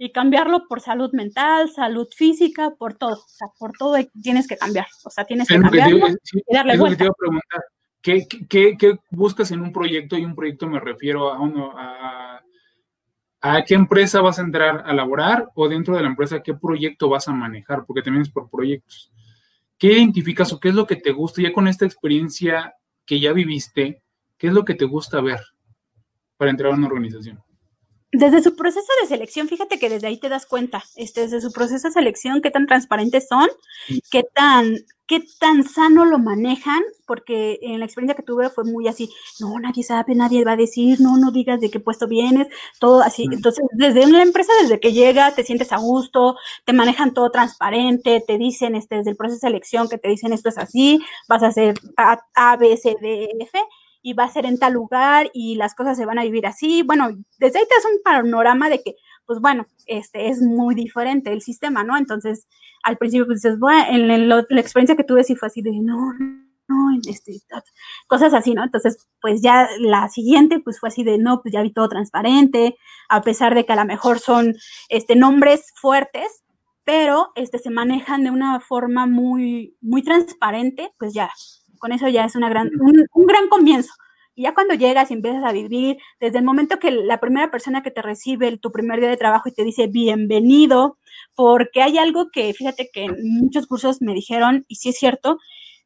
[0.00, 3.14] Y cambiarlo por salud mental, salud física, por todo.
[3.14, 4.86] O sea, por todo tienes que cambiar.
[5.04, 7.06] O sea, tienes que cambiarlo y darle vuelta.
[8.00, 10.16] ¿qué, qué, qué, buscas en un proyecto?
[10.16, 12.37] Y un proyecto me refiero a, uno, a
[13.40, 17.08] a qué empresa vas a entrar a laborar o dentro de la empresa qué proyecto
[17.08, 19.12] vas a manejar, porque también es por proyectos.
[19.78, 22.74] ¿Qué identificas o qué es lo que te gusta ya con esta experiencia
[23.06, 24.02] que ya viviste?
[24.36, 25.40] ¿Qué es lo que te gusta ver
[26.36, 27.40] para entrar a una organización?
[28.10, 31.52] Desde su proceso de selección, fíjate que desde ahí te das cuenta, este, desde su
[31.52, 33.48] proceso de selección, qué tan transparentes son,
[34.10, 38.88] qué tan, qué tan sano lo manejan, porque en la experiencia que tuve fue muy
[38.88, 42.48] así, no, nadie sabe, nadie va a decir, no, no digas de qué puesto vienes,
[42.80, 43.26] todo así.
[43.30, 48.24] Entonces, desde una empresa, desde que llega, te sientes a gusto, te manejan todo transparente,
[48.26, 51.42] te dicen, este, desde el proceso de selección, que te dicen esto es así, vas
[51.42, 53.58] a hacer A, a B, C, D, F,
[54.02, 56.82] y va a ser en tal lugar y las cosas se van a vivir así.
[56.82, 57.08] Bueno,
[57.38, 61.42] desde ahí te das un panorama de que, pues bueno, este es muy diferente el
[61.42, 61.96] sistema, ¿no?
[61.96, 62.46] Entonces,
[62.82, 66.12] al principio pues dices, bueno, en, la experiencia que tuve sí fue así de, no,
[66.68, 67.32] no, este,
[68.06, 68.62] cosas así, ¿no?
[68.62, 72.76] Entonces, pues ya la siguiente, pues fue así de, no, pues ya vi todo transparente,
[73.08, 74.54] a pesar de que a lo mejor son,
[74.88, 76.44] este, nombres fuertes,
[76.84, 81.30] pero, este, se manejan de una forma muy, muy transparente, pues ya,
[81.78, 83.92] con eso ya es una gran, un gran comienzo.
[84.38, 87.82] Y ya cuando llegas y empiezas a vivir, desde el momento que la primera persona
[87.82, 90.96] que te recibe tu primer día de trabajo y te dice bienvenido,
[91.34, 95.38] porque hay algo que, fíjate que muchos cursos me dijeron, y sí es cierto,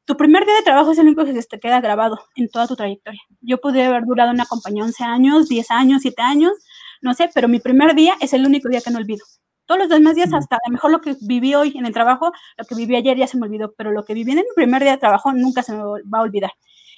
[0.05, 2.67] tu primer día de trabajo es el único que se te queda grabado en toda
[2.67, 3.23] tu trayectoria.
[3.41, 6.53] Yo pude haber durado una compañía 11 años, 10 años, 7 años,
[7.01, 9.25] no sé, pero mi primer día es el único día que no olvido.
[9.73, 12.31] Todos los demás días, hasta a lo mejor lo que viví hoy en el trabajo,
[12.59, 14.83] lo que viví ayer ya se me olvidó, pero lo que viví en mi primer
[14.83, 16.51] día de trabajo nunca se me va a olvidar.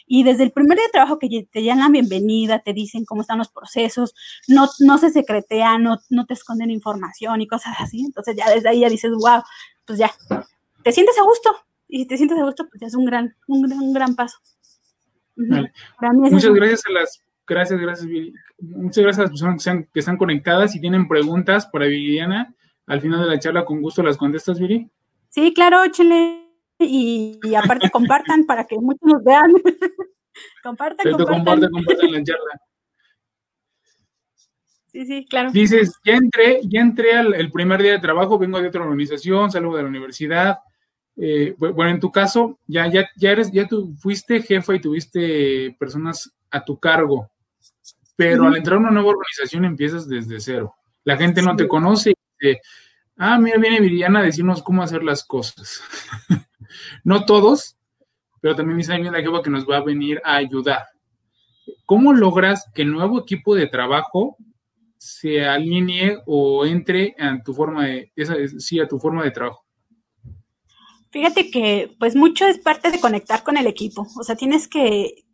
[0.08, 3.20] Y desde el primer día de trabajo que te dan la bienvenida, te dicen cómo
[3.20, 4.16] están los procesos,
[4.48, 8.00] no, no se secretean, no, no te esconden información y cosas así.
[8.04, 9.40] Entonces ya desde ahí ya dices, wow,
[9.84, 10.10] pues ya,
[10.82, 11.54] te sientes a gusto.
[11.87, 14.16] Y si te sientes a gusto, pues ya es un gran, un gran, un gran
[14.16, 14.38] paso.
[15.37, 18.10] Muchas gracias a las, gracias, gracias,
[18.58, 22.52] Muchas gracias a las personas que, que están conectadas y tienen preguntas para Viridiana.
[22.87, 24.90] Al final de la charla, con gusto las contestas, Viri.
[25.29, 26.44] Sí, claro, échale
[26.79, 29.53] y, aparte compartan para que muchos nos vean.
[30.62, 31.70] compartan, compartan.
[31.73, 32.61] la charla.
[34.92, 35.51] Sí, sí, claro.
[35.51, 39.51] Dices, ya entré, ya entré al el primer día de trabajo, vengo de otra organización,
[39.51, 40.59] salgo de la universidad.
[41.16, 45.75] Eh, bueno, en tu caso, ya, ya, ya eres, ya tú fuiste jefa y tuviste
[45.79, 47.29] personas a tu cargo,
[48.16, 50.75] pero al entrar a una nueva organización empiezas desde cero.
[51.03, 52.14] La gente no te conoce
[53.16, 55.83] ah, mira, viene Viriana a decirnos cómo hacer las cosas.
[57.04, 57.76] No todos,
[58.40, 60.85] pero también dice la jefa que nos va a venir a ayudar.
[61.87, 64.37] ¿Cómo logras que el nuevo equipo de trabajo
[64.96, 68.11] se alinee o entre a tu forma de,
[68.59, 69.64] sí, a tu forma de trabajo?
[71.11, 75.24] Fíjate que pues mucho es parte de conectar con el equipo, o sea, tienes que,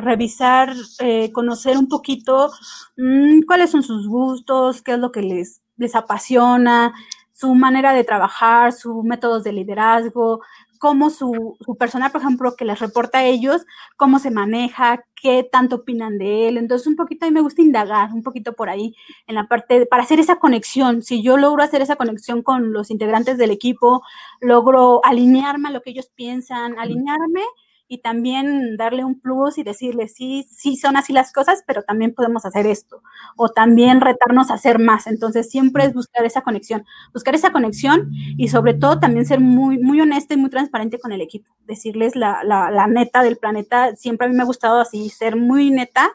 [0.00, 2.52] revisar, eh, conocer un poquito
[2.96, 6.92] mm, cuáles son sus gustos, qué es lo que les, les apasiona,
[7.32, 10.40] su manera de trabajar, sus métodos de liderazgo,
[10.78, 13.64] cómo su, su personal, por ejemplo, que les reporta a ellos,
[13.96, 16.56] cómo se maneja, qué tanto opinan de él.
[16.56, 18.94] Entonces, un poquito a mí me gusta indagar, un poquito por ahí,
[19.26, 21.02] en la parte, para hacer esa conexión.
[21.02, 24.02] Si yo logro hacer esa conexión con los integrantes del equipo,
[24.40, 27.42] logro alinearme a lo que ellos piensan, alinearme
[27.88, 32.14] y también darle un plus y decirle, sí, sí son así las cosas, pero también
[32.14, 33.02] podemos hacer esto.
[33.36, 35.06] O también retarnos a hacer más.
[35.06, 39.78] Entonces, siempre es buscar esa conexión, buscar esa conexión y sobre todo también ser muy,
[39.78, 41.50] muy honesta y muy transparente con el equipo.
[41.66, 43.96] Decirles la, la, la neta del planeta.
[43.96, 46.10] Siempre a mí me ha gustado así, ser muy neta,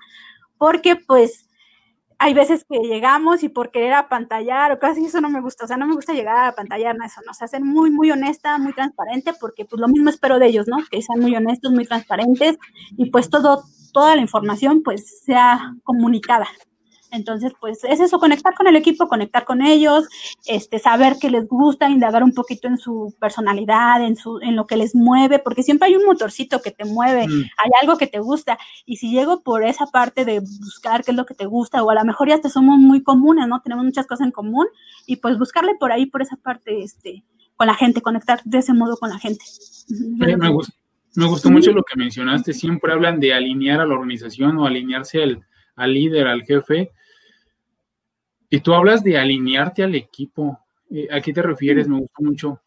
[0.58, 1.48] porque pues
[2.24, 5.68] hay veces que llegamos y por querer apantallar o casi eso no me gusta, o
[5.68, 8.12] sea, no me gusta llegar a apantallar, no, eso, no, o sea, ser muy, muy
[8.12, 10.78] honesta, muy transparente, porque pues lo mismo espero de ellos, ¿no?
[10.90, 12.58] Que sean muy honestos, muy transparentes
[12.98, 16.48] y pues todo, toda la información pues sea comunicada.
[17.14, 20.06] Entonces, pues es eso, conectar con el equipo, conectar con ellos,
[20.48, 24.66] este, saber qué les gusta, indagar un poquito en su personalidad, en, su, en lo
[24.66, 27.32] que les mueve, porque siempre hay un motorcito que te mueve, mm.
[27.32, 28.58] hay algo que te gusta.
[28.86, 31.90] Y si llego por esa parte de buscar qué es lo que te gusta, o
[31.92, 33.62] a lo mejor ya te somos muy comunes, ¿no?
[33.62, 34.66] Tenemos muchas cosas en común,
[35.06, 37.24] y pues buscarle por ahí, por esa parte, este,
[37.56, 39.46] con la gente, conectar de ese modo con la gente.
[39.88, 40.74] me, gustó,
[41.14, 45.22] me gustó mucho lo que mencionaste, siempre hablan de alinear a la organización o alinearse
[45.22, 45.46] al,
[45.76, 46.92] al líder, al jefe,
[48.54, 50.60] y tú hablas de alinearte al equipo.
[50.92, 51.88] Eh, ¿A qué te refieres?
[51.88, 52.62] Me gusta mucho.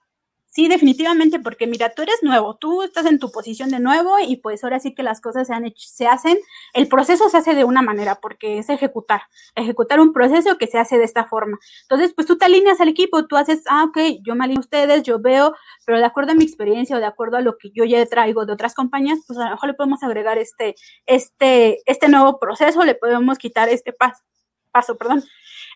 [0.46, 4.38] Sí, definitivamente, porque mira, tú eres nuevo, tú estás en tu posición de nuevo y
[4.38, 6.38] pues ahora sí que las cosas se, han hecho, se hacen,
[6.74, 9.20] el proceso se hace de una manera, porque es ejecutar,
[9.54, 11.56] ejecutar un proceso que se hace de esta forma.
[11.82, 14.66] Entonces, pues tú te alineas al equipo, tú haces, ah, ok, yo me alineo a
[14.66, 17.70] ustedes, yo veo, pero de acuerdo a mi experiencia o de acuerdo a lo que
[17.70, 20.74] yo ya traigo de otras compañías, pues a lo mejor le podemos agregar este,
[21.06, 24.24] este, este nuevo proceso, le podemos quitar este paso,
[24.72, 25.22] paso, perdón.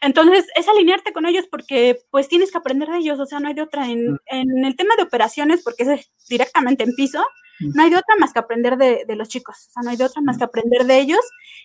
[0.00, 3.48] Entonces, es alinearte con ellos porque pues tienes que aprender de ellos, o sea, no
[3.48, 3.86] hay de otra.
[3.86, 4.18] En, mm.
[4.26, 7.22] en el tema de operaciones, porque es directamente en piso,
[7.60, 7.72] mm.
[7.74, 9.96] no hay de otra más que aprender de, de, los chicos, o sea, no hay
[9.96, 10.38] de otra más mm.
[10.38, 11.20] que aprender de ellos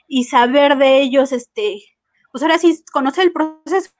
[0.08, 1.82] y saber de ellos, este,
[2.32, 3.91] pues ahora sí, conocer el proceso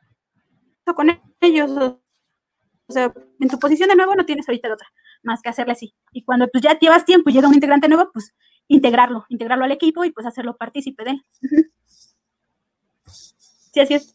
[0.95, 4.88] con ellos, o sea, en tu posición de nuevo no tienes ahorita otra,
[5.24, 5.95] más que hacerle así.
[6.12, 8.36] Y cuando pues ya llevas tiempo y llega un integrante nuevo, pues
[8.67, 11.26] integrarlo, integrarlo al equipo y pues hacerlo partícipe de él.
[13.74, 14.14] Sí, así es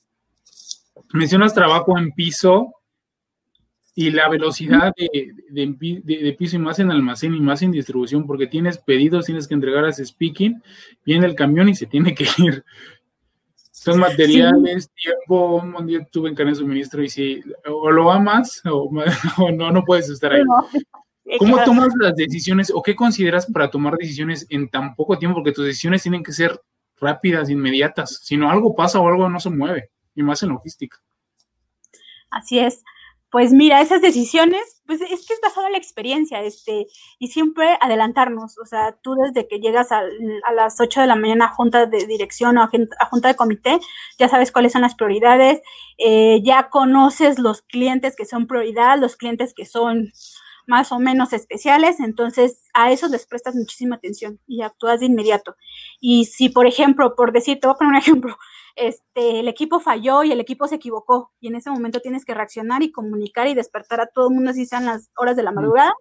[1.13, 2.75] mencionas trabajo en piso
[3.95, 8.79] y la velocidad de, piso y más en almacén y más en distribución, porque tienes
[8.79, 10.63] pedidos, tienes que entregar a speaking,
[11.05, 12.65] viene el camión y se tiene que ir.
[13.73, 18.63] Son materiales, tiempo, un día estuve en cadena de suministro y si o lo amas
[18.67, 18.91] o,
[19.55, 20.43] no, no puedes estar ahí.
[21.39, 25.37] ¿Cómo tomas las decisiones o qué consideras para tomar decisiones en tan poco tiempo?
[25.37, 26.61] Porque tus decisiones tienen que ser
[27.01, 28.21] rápidas, inmediatas.
[28.23, 30.99] Si no, algo pasa o algo no se mueve, y más en logística.
[32.31, 32.83] Así es.
[33.31, 36.87] Pues mira, esas decisiones, pues es que es basado en la experiencia, este,
[37.21, 40.03] y siempre adelantarnos, o sea, tú desde que llegas a,
[40.53, 43.79] las 8 de la mañana a junta de dirección o a, junta de comité,
[44.19, 45.61] ya sabes cuáles son las prioridades,
[45.99, 50.11] eh, ya conoces los clientes que son prioridad, los clientes que son
[50.67, 55.57] más o menos especiales, entonces a esos les prestas muchísima atención y actúas de inmediato.
[56.01, 58.37] Y si, por ejemplo, por decir, te voy a poner un ejemplo,
[58.77, 62.35] este, el equipo falló y el equipo se equivocó y en ese momento tienes que
[62.35, 65.53] reaccionar y comunicar y despertar a todo el mundo, así sean las horas de la
[65.53, 65.93] madrugada.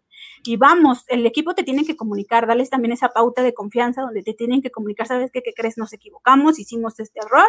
[0.44, 4.22] Y vamos, el equipo te tiene que comunicar, darles también esa pauta de confianza donde
[4.22, 7.48] te tienen que comunicar, sabes qué, qué crees, nos equivocamos, hicimos este error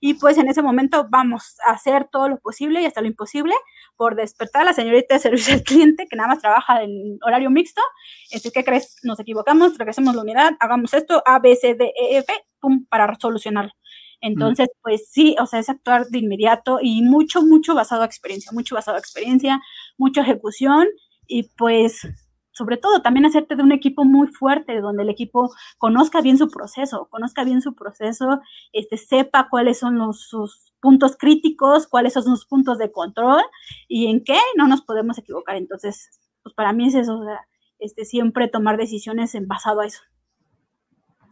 [0.00, 3.54] y pues en ese momento vamos a hacer todo lo posible y hasta lo imposible
[3.96, 7.50] por despertar a la señorita de servicio al cliente que nada más trabaja en horario
[7.50, 7.82] mixto.
[8.30, 8.96] Este, ¿Qué crees?
[9.02, 13.14] Nos equivocamos, regresemos la unidad, hagamos esto, A, B, C, D, E, F, pum, para
[13.18, 13.72] solucionarlo.
[14.20, 18.52] Entonces, pues sí, o sea, es actuar de inmediato y mucho, mucho basado a experiencia,
[18.52, 19.60] mucho basado a experiencia,
[19.96, 20.88] mucha ejecución
[21.26, 22.06] y pues
[22.52, 26.48] sobre todo también hacerte de un equipo muy fuerte, donde el equipo conozca bien su
[26.50, 28.40] proceso, conozca bien su proceso,
[28.72, 33.40] este, sepa cuáles son los, sus puntos críticos, cuáles son sus puntos de control
[33.88, 35.56] y en qué no nos podemos equivocar.
[35.56, 36.10] Entonces,
[36.42, 37.46] pues para mí es eso, o sea,
[37.78, 40.02] este, siempre tomar decisiones en basado a eso.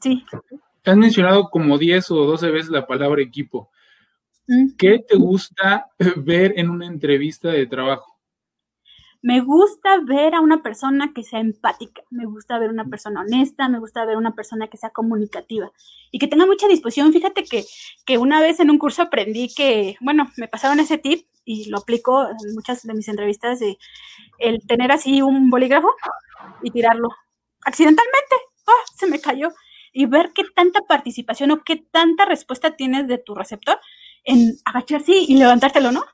[0.01, 0.25] Sí.
[0.85, 3.71] Has mencionado como 10 o 12 veces la palabra equipo.
[4.79, 8.19] ¿Qué te gusta ver en una entrevista de trabajo?
[9.21, 13.69] Me gusta ver a una persona que sea empática, me gusta ver una persona honesta,
[13.69, 15.73] me gusta ver una persona que sea comunicativa
[16.13, 17.13] y que tenga mucha disposición.
[17.13, 17.65] Fíjate que,
[18.07, 21.79] que una vez en un curso aprendí que, bueno, me pasaron ese tip y lo
[21.79, 23.77] aplico en muchas de mis entrevistas de
[24.39, 25.93] el tener así un bolígrafo
[26.63, 27.09] y tirarlo
[27.65, 28.37] accidentalmente.
[28.69, 28.85] ¡Ah!
[28.95, 29.51] Se me cayó
[29.99, 33.81] y ver qué tanta participación o qué tanta respuesta tienes de tu receptor
[34.23, 36.05] en agacharse y levantártelo, ¿no?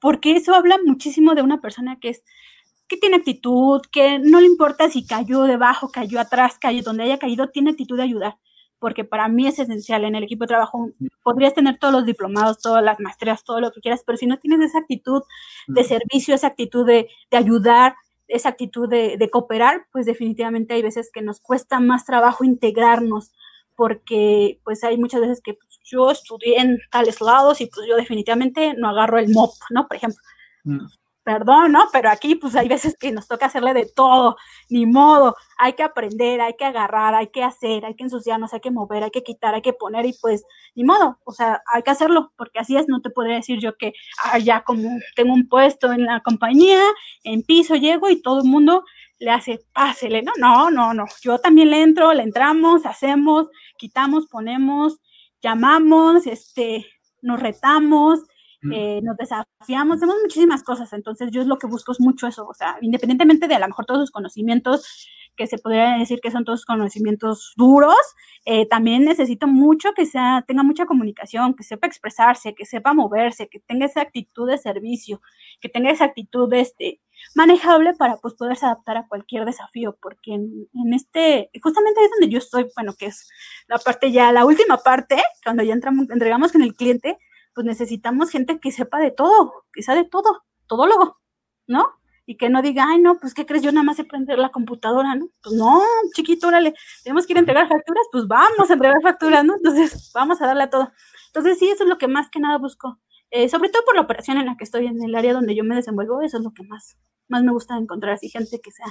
[0.00, 2.24] Porque eso habla muchísimo de una persona que es
[2.88, 7.18] que tiene actitud, que no le importa si cayó debajo, cayó atrás, cayó donde haya
[7.18, 8.34] caído, tiene actitud de ayudar,
[8.80, 10.90] porque para mí es esencial en el equipo de trabajo.
[11.22, 14.40] Podrías tener todos los diplomados, todas las maestrías, todo lo que quieras, pero si no
[14.40, 15.22] tienes esa actitud
[15.68, 17.94] de servicio, esa actitud de, de ayudar,
[18.30, 23.32] esa actitud de, cooperar, pues definitivamente hay veces que nos cuesta más trabajo integrarnos,
[23.76, 27.96] porque pues hay muchas veces que pues, yo estudié en tales lados y pues yo
[27.96, 29.86] definitivamente no agarro el MOP, ¿no?
[29.86, 30.20] Por ejemplo.
[30.64, 30.86] Mm
[31.30, 31.88] perdón, ¿no?
[31.92, 34.36] Pero aquí pues hay veces que nos toca hacerle de todo,
[34.68, 38.58] ni modo, hay que aprender, hay que agarrar, hay que hacer, hay que ensuciarnos, hay
[38.58, 40.42] que mover, hay que quitar, hay que poner y pues
[40.74, 43.76] ni modo, o sea, hay que hacerlo, porque así es, no te podría decir yo
[43.76, 43.92] que
[44.24, 46.82] ah, ya como tengo un puesto en la compañía,
[47.22, 48.84] en piso llego y todo el mundo
[49.20, 50.32] le hace, pásele, ¿no?
[50.36, 54.98] No, no, no, yo también le entro, le entramos, hacemos, quitamos, ponemos,
[55.40, 56.86] llamamos, este,
[57.22, 58.20] nos retamos,
[58.72, 62.46] eh, nos desafiamos, hacemos muchísimas cosas, entonces yo es lo que busco es mucho eso,
[62.46, 66.30] o sea, independientemente de a lo mejor todos sus conocimientos, que se podría decir que
[66.30, 67.96] son todos conocimientos duros,
[68.44, 73.48] eh, también necesito mucho que sea, tenga mucha comunicación, que sepa expresarse, que sepa moverse,
[73.48, 75.22] que tenga esa actitud de servicio,
[75.60, 77.00] que tenga esa actitud este,
[77.34, 82.28] manejable para pues poderse adaptar a cualquier desafío, porque en, en, este, justamente es donde
[82.28, 83.30] yo estoy, bueno, que es
[83.66, 87.16] la parte ya, la última parte, cuando ya entramos, entregamos con el cliente,
[87.54, 91.18] pues necesitamos gente que sepa de todo, que sea de todo, todólogo,
[91.66, 91.88] ¿no?
[92.26, 93.62] Y que no diga, ay, no, pues, ¿qué crees?
[93.62, 95.28] Yo nada más sé prender la computadora, ¿no?
[95.42, 95.82] Pues no,
[96.14, 99.56] chiquito, órale, tenemos que ir a entregar facturas, pues vamos a entregar facturas, ¿no?
[99.56, 100.92] Entonces, vamos a darle a todo.
[101.28, 103.00] Entonces, sí, eso es lo que más que nada busco.
[103.30, 105.64] Eh, sobre todo por la operación en la que estoy, en el área donde yo
[105.64, 108.86] me desenvuelvo, eso es lo que más, más me gusta encontrar, así gente que sea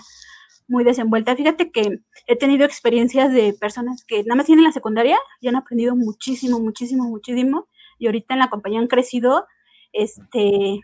[0.70, 1.36] muy desenvuelta.
[1.36, 5.56] Fíjate que he tenido experiencias de personas que nada más tienen la secundaria y han
[5.56, 7.68] aprendido muchísimo, muchísimo, muchísimo
[8.00, 9.46] y ahorita en la compañía han crecido,
[9.94, 10.82] este,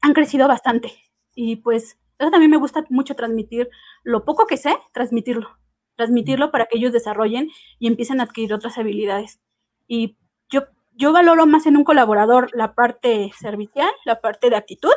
[0.00, 0.92] han crecido bastante.
[1.34, 3.68] Y pues eso también me gusta mucho transmitir
[4.02, 5.58] lo poco que sé, transmitirlo,
[5.96, 9.40] transmitirlo para que ellos desarrollen y empiecen a adquirir otras habilidades.
[9.86, 10.16] Y
[10.50, 10.62] yo,
[10.94, 14.92] yo valoro más en un colaborador la parte servicial, la parte de actitud,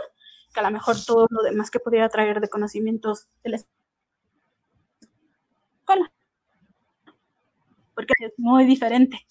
[0.54, 3.72] que a lo mejor todo lo demás que pudiera traer de conocimientos de la escuela.
[7.96, 9.26] Porque es muy diferente.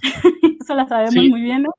[0.60, 1.70] Eso la sabemos muy bien, ¿no?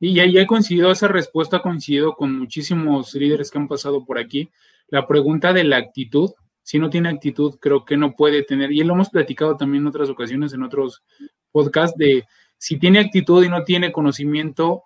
[0.00, 4.04] Y ya, ya he coincidido, esa respuesta ha coincidido con muchísimos líderes que han pasado
[4.04, 4.50] por aquí.
[4.88, 6.32] La pregunta de la actitud,
[6.62, 9.88] si no tiene actitud, creo que no puede tener, y lo hemos platicado también en
[9.88, 11.04] otras ocasiones, en otros
[11.52, 12.24] podcasts, de
[12.58, 14.82] si tiene actitud y no tiene conocimiento,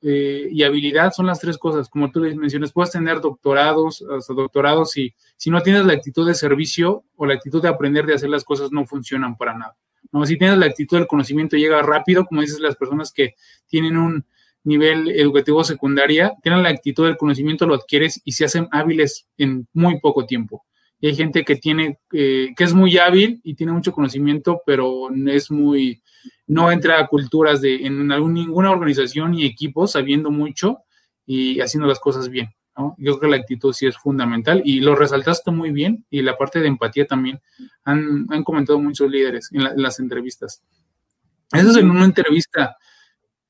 [0.00, 4.96] eh, y habilidad son las tres cosas, como tú mencionas, puedes tener doctorados, hasta doctorados,
[4.96, 8.28] y si no tienes la actitud de servicio o la actitud de aprender de hacer
[8.28, 9.76] las cosas, no funcionan para nada.
[10.12, 10.24] ¿No?
[10.26, 13.34] Si tienes la actitud del conocimiento, llega rápido, como dices, las personas que
[13.66, 14.24] tienen un
[14.64, 19.66] nivel educativo secundaria, tienen la actitud del conocimiento, lo adquieres y se hacen hábiles en
[19.72, 20.64] muy poco tiempo.
[21.00, 25.08] Y hay gente que tiene, eh, que es muy hábil y tiene mucho conocimiento, pero
[25.28, 26.02] es muy,
[26.46, 30.78] no entra a culturas de, en ninguna organización y equipo sabiendo mucho
[31.24, 32.48] y haciendo las cosas bien.
[32.78, 32.94] ¿No?
[32.96, 36.38] Yo creo que la actitud sí es fundamental y lo resaltaste muy bien y la
[36.38, 37.40] parte de empatía también
[37.84, 40.62] han, han comentado muchos líderes en, las entrevistas.
[41.52, 42.76] Eso es en una entrevista,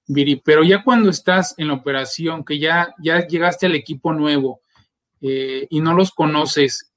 [0.06, 4.62] Viri, pero ya cuando estás en la operación, que ya, ya llegaste al equipo nuevo
[5.20, 6.88] eh, y no los conoces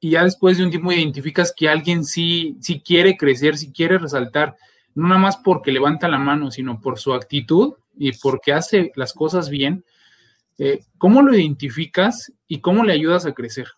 [0.00, 3.98] y ya después de un tiempo identificas que alguien sí, sí quiere crecer, sí quiere
[3.98, 4.56] resaltar,
[4.94, 9.12] no nada más porque levanta la mano, sino por su actitud y porque hace las
[9.12, 9.84] cosas bien,
[10.58, 13.68] eh, ¿cómo lo identificas y cómo le ayudas a crecer?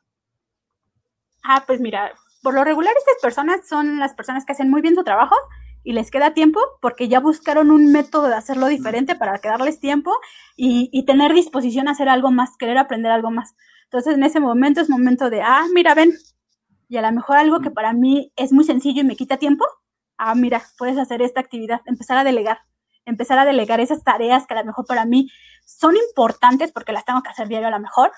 [1.43, 2.13] Ah, pues mira,
[2.43, 5.37] por lo regular estas personas son las personas que hacen muy bien su trabajo
[5.83, 10.13] y les queda tiempo porque ya buscaron un método de hacerlo diferente para quedarles tiempo
[10.57, 13.55] y, y tener disposición a hacer algo más, querer aprender algo más.
[13.85, 16.13] Entonces, en ese momento es momento de, ah, mira, ven,
[16.89, 19.65] y a lo mejor algo que para mí es muy sencillo y me quita tiempo,
[20.19, 22.59] ah, mira, puedes hacer esta actividad, empezar a delegar,
[23.05, 25.29] empezar a delegar esas tareas que a lo mejor para mí
[25.79, 28.11] son importantes porque las tengo que hacer diario a lo mejor,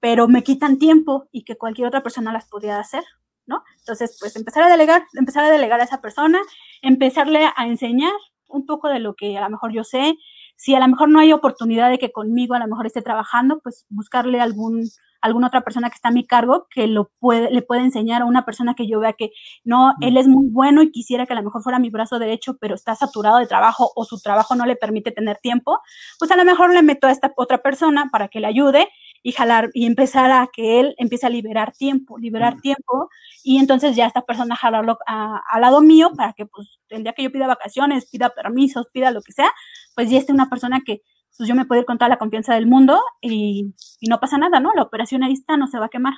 [0.00, 3.04] pero me quitan tiempo y que cualquier otra persona las pudiera hacer,
[3.46, 3.62] ¿no?
[3.78, 6.40] Entonces, pues empezar a delegar, empezar a delegar a esa persona,
[6.82, 8.12] empezarle a enseñar
[8.48, 10.14] un poco de lo que a lo mejor yo sé,
[10.56, 13.60] si a lo mejor no hay oportunidad de que conmigo a lo mejor esté trabajando,
[13.60, 14.88] pues buscarle algún
[15.24, 18.26] alguna otra persona que está a mi cargo que lo puede, le puede enseñar a
[18.26, 19.30] una persona que yo vea que
[19.64, 22.58] no, él es muy bueno y quisiera que a lo mejor fuera mi brazo derecho,
[22.60, 25.80] pero está saturado de trabajo o su trabajo no le permite tener tiempo,
[26.18, 28.88] pues a lo mejor le meto a esta otra persona para que le ayude
[29.22, 33.08] y jalar y empezar a que él empiece a liberar tiempo, liberar tiempo
[33.42, 37.22] y entonces ya esta persona jalarlo al lado mío para que pues el día que
[37.22, 39.50] yo pida vacaciones, pida permisos, pida lo que sea,
[39.94, 41.00] pues ya esté una persona que
[41.36, 43.74] pues yo me puedo ir con toda la confianza del mundo y,
[44.08, 44.72] no pasa nada, ¿no?
[44.74, 46.14] La operación ahí está, no se va a quemar.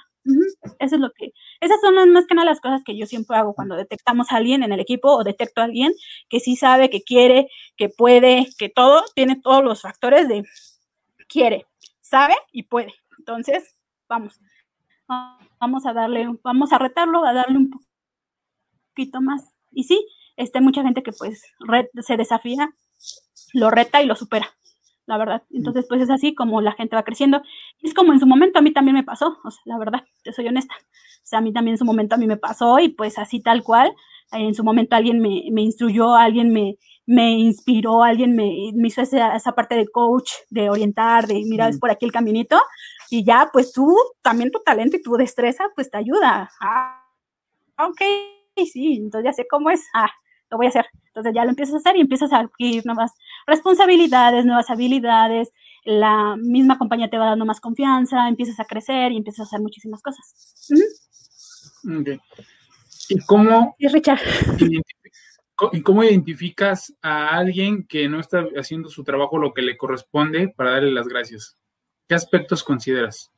[0.80, 3.54] Eso es lo que, esas son más que nada las cosas que yo siempre hago
[3.54, 5.92] cuando detectamos a alguien en el equipo o detecto a alguien
[6.28, 10.42] que sí sabe, que quiere, que puede, que todo, tiene todos los factores de
[11.28, 11.66] quiere,
[12.00, 12.92] sabe y puede.
[13.18, 13.76] Entonces,
[14.08, 14.40] vamos,
[15.60, 17.70] vamos a darle, vamos a retarlo, a darle un
[18.92, 19.52] poquito más.
[19.70, 20.04] Y sí,
[20.36, 21.42] este, mucha gente que pues
[22.00, 22.74] se desafía,
[23.52, 24.56] lo reta y lo supera
[25.06, 25.42] la verdad.
[25.50, 27.42] Entonces, pues es así como la gente va creciendo.
[27.80, 30.32] Es como en su momento a mí también me pasó, o sea, la verdad, te
[30.32, 30.74] soy honesta.
[30.78, 33.40] O sea, a mí también en su momento a mí me pasó y pues así
[33.40, 33.94] tal cual,
[34.32, 36.76] en su momento alguien me, me instruyó, alguien me,
[37.06, 41.68] me inspiró, alguien me, me hizo esa, esa, parte de coach, de orientar, de mira,
[41.68, 42.60] es por aquí el caminito,
[43.10, 46.50] y ya, pues tú, también tu talento y tu destreza, pues te ayuda.
[46.60, 47.02] Ah,
[47.78, 48.00] ok,
[48.72, 49.84] sí, entonces ya sé cómo es.
[49.94, 50.10] Ah,
[50.50, 50.86] lo voy a hacer.
[51.08, 53.12] Entonces ya lo empiezas a hacer y empiezas a adquirir nuevas
[53.46, 55.52] responsabilidades, nuevas habilidades,
[55.84, 59.60] la misma compañía te va dando más confianza, empiezas a crecer y empiezas a hacer
[59.60, 60.68] muchísimas cosas.
[63.08, 64.20] ¿Y cómo, Richard.
[65.72, 70.48] ¿Y cómo identificas a alguien que no está haciendo su trabajo lo que le corresponde
[70.48, 71.56] para darle las gracias?
[72.08, 73.32] ¿Qué aspectos consideras?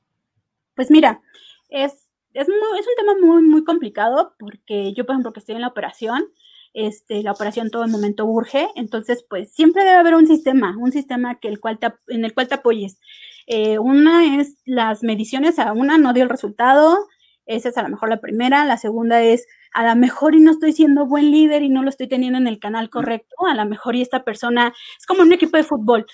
[0.74, 1.20] Pues mira,
[1.68, 1.92] es,
[2.34, 5.68] es, es un tema muy, muy complicado porque yo, por ejemplo, que estoy en la
[5.68, 6.24] operación,
[6.78, 10.92] este, la operación todo el momento urge, entonces pues siempre debe haber un sistema, un
[10.92, 13.00] sistema que el cual en el cual te apoyes.
[13.48, 16.98] Eh, una es las mediciones, a una no dio el resultado,
[17.46, 20.52] esa es a lo mejor la primera, la segunda es a lo mejor y no
[20.52, 23.64] estoy siendo buen líder y no lo estoy teniendo en el canal correcto, a lo
[23.66, 26.06] mejor y esta persona es como un equipo de fútbol.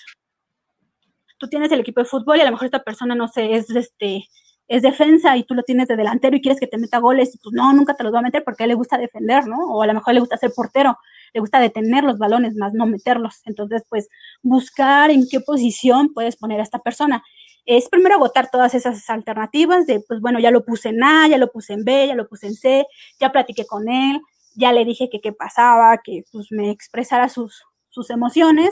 [1.39, 3.69] Tú tienes el equipo de fútbol y a lo mejor esta persona, no sé, es
[3.69, 4.25] este,
[4.69, 7.55] es defensa y tú lo tienes de delantero y quieres que te meta goles, pues
[7.55, 9.59] no, nunca te los va a meter porque a él le gusta defender, ¿no?
[9.59, 10.97] O a lo mejor le gusta ser portero,
[11.35, 13.43] le gusta detener los balones, más no meterlos.
[13.45, 14.09] Entonces, pues
[14.43, 17.23] buscar en qué posición puedes poner a esta persona.
[17.67, 21.39] Es primero agotar todas esas alternativas de, pues bueno, ya lo puse en A, ya
[21.39, 22.87] lo puse en B, ya lo puse en C,
[23.21, 24.21] ya platiqué con él,
[24.55, 28.71] ya le dije que qué pasaba, que pues me expresara sus, sus emociones.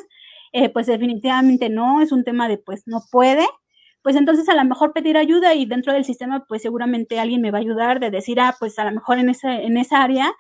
[0.55, 3.47] Eh, pues definitivamente no, es un tema de pues no puede,
[4.03, 7.51] pues entonces a lo mejor pedir ayuda y dentro del sistema pues seguramente alguien me
[7.51, 10.33] va a ayudar de decir, ah, pues a lo mejor en, ese, en esa área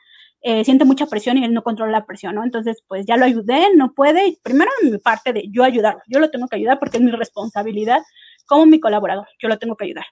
[0.43, 2.45] eh, siente mucha presión y él no controla la presión, ¿no?
[2.45, 6.31] Entonces pues ya lo ayudé, no puede, primero mi parte de yo ayudarlo, yo lo
[6.31, 8.01] tengo que ayudar porque es mi responsabilidad
[8.47, 10.05] como mi colaborador, yo lo tengo que ayudar.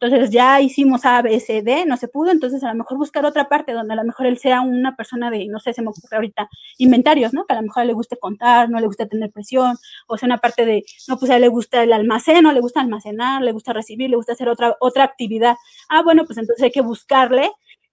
[0.00, 3.24] Entonces ya hicimos A, B, C, D, no se pudo, entonces a lo mejor buscar
[3.24, 5.88] otra parte donde a lo mejor él sea una persona de, no sé, se me
[5.88, 7.46] ocurre ahorita, inventarios, ¿no?
[7.46, 9.76] Que a lo mejor le guste contar, no le guste tener presión,
[10.08, 12.80] o sea, una parte de, no, pues a él le gusta el almacén, le gusta
[12.80, 15.56] almacenar, le gusta recibir, le gusta hacer otra, otra actividad.
[15.88, 17.50] Ah, bueno, pues entonces hay que buscarle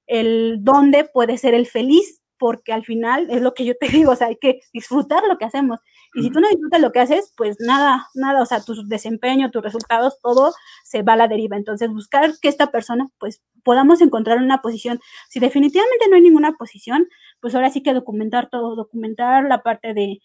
[0.07, 4.13] el dónde puede ser el feliz, porque al final es lo que yo te digo,
[4.13, 5.79] o sea, hay que disfrutar lo que hacemos.
[6.15, 9.51] Y si tú no disfrutas lo que haces, pues nada, nada, o sea, tu desempeño,
[9.51, 10.51] tus resultados, todo
[10.83, 11.55] se va a la deriva.
[11.55, 14.99] Entonces, buscar que esta persona, pues, podamos encontrar una posición.
[15.29, 17.07] Si definitivamente no hay ninguna posición,
[17.41, 20.19] pues ahora sí que documentar todo, documentar la parte de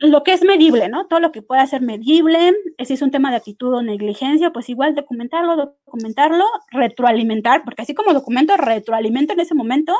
[0.00, 1.08] lo que es medible, ¿no?
[1.08, 2.54] Todo lo que pueda ser medible,
[2.84, 7.92] si es un tema de actitud o negligencia, pues igual documentarlo, documentarlo, retroalimentar, porque así
[7.92, 9.96] como documento, retroalimento en ese momento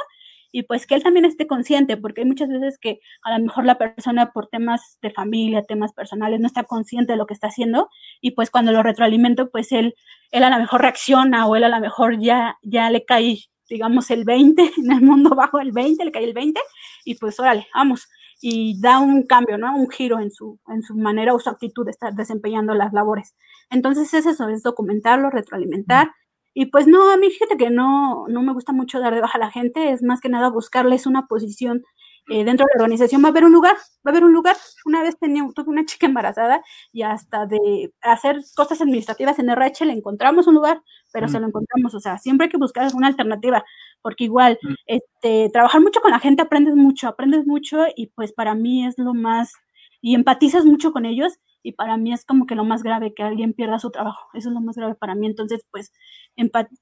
[0.51, 3.65] y pues que él también esté consciente, porque hay muchas veces que a lo mejor
[3.65, 7.49] la persona por temas de familia, temas personales, no está consciente de lo que está
[7.49, 7.89] haciendo
[8.21, 9.95] y pues cuando lo retroalimento, pues él,
[10.31, 13.39] él a lo mejor reacciona o él a lo mejor ya, ya le cae,
[13.69, 16.61] digamos, el 20, en el mundo bajo el 20, le cae el 20
[17.05, 18.09] y pues órale, vamos,
[18.41, 19.77] y da un cambio, ¿no?
[19.77, 23.35] Un giro en su, en su manera o su actitud de estar desempeñando las labores.
[23.69, 26.13] Entonces es eso, es documentarlo, retroalimentar
[26.55, 29.39] y pues no, a mí fíjate que no, no me gusta mucho dar de baja
[29.39, 31.83] a la gente, es más que nada buscarles una posición
[32.31, 33.23] eh, dentro de la organización.
[33.23, 34.57] Va a haber un lugar, va a haber un lugar.
[34.85, 39.87] Una vez tenía, tuve una chica embarazada y hasta de hacer cosas administrativas en RH
[39.87, 40.83] le encontramos un lugar,
[41.13, 41.41] pero se mm.
[41.41, 41.95] lo encontramos.
[41.95, 43.65] O sea, siempre hay que buscar una alternativa,
[44.03, 44.75] porque igual, mm.
[44.87, 48.99] este, trabajar mucho con la gente aprendes mucho, aprendes mucho y pues para mí es
[48.99, 49.55] lo más,
[50.03, 53.23] y empatizas mucho con ellos y para mí es como que lo más grave que
[53.23, 55.93] alguien pierda su trabajo, eso es lo más grave para mí, entonces pues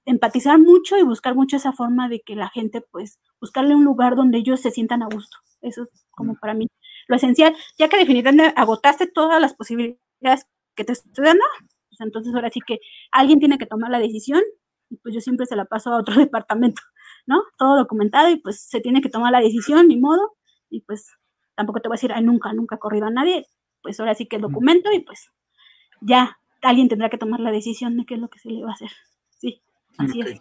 [0.05, 4.17] empatizar mucho y buscar mucho esa forma de que la gente pues buscarle un lugar
[4.17, 6.67] donde ellos se sientan a gusto, eso es como para mí
[7.09, 11.45] lo esencial, ya que definitivamente agotaste todas las posibilidades que te estoy dando,
[11.89, 12.81] pues entonces ahora sí que
[13.13, 14.43] alguien tiene que tomar la decisión
[14.91, 16.83] y pues yo siempre se la paso a otro departamento,
[17.27, 17.43] ¿no?
[17.59, 20.37] Todo documentado y pues se tiene que tomar la decisión, ni modo,
[20.71, 21.13] y pues
[21.57, 23.47] tampoco te voy a decir, ay, nunca, nunca ha corrido a nadie,
[23.87, 25.31] pues ahora sí que el documento y pues
[26.01, 28.71] ya alguien tendrá que tomar la decisión de qué es lo que se le va
[28.71, 28.91] a hacer.
[29.39, 29.63] Sí,
[29.97, 30.41] así es.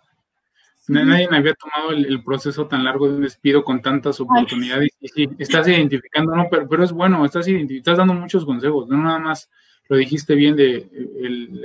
[0.88, 4.90] Nadie me había tomado el, proceso tan largo de un despido con tantas oportunidades.
[5.00, 8.98] Y sí, estás identificando, no, pero, pero es bueno, estás, estás dando muchos consejos, no
[8.98, 9.52] nada más
[9.88, 10.78] lo dijiste bien de
[11.22, 11.64] el,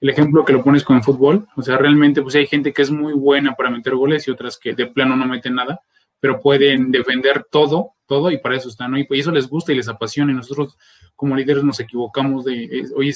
[0.00, 1.48] el, ejemplo que lo pones con el fútbol.
[1.56, 4.56] O sea, realmente pues hay gente que es muy buena para meter goles y otras
[4.56, 5.80] que de plano no meten nada
[6.22, 8.98] pero pueden defender todo, todo, y para eso están, ¿no?
[8.98, 10.76] Y, eso les gusta y les apasiona, y nosotros
[11.16, 13.14] como líderes nos equivocamos de, eh, oye,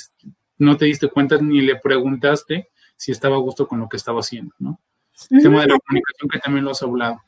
[0.56, 4.20] no te diste cuenta ni le preguntaste si estaba a gusto con lo que estaba
[4.20, 4.80] haciendo, ¿no?
[5.28, 7.20] El tema de la comunicación que también lo has hablado.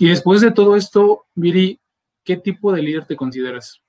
[0.00, 1.78] Y después de todo esto, Viri,
[2.24, 3.80] ¿qué tipo de líder te consideras?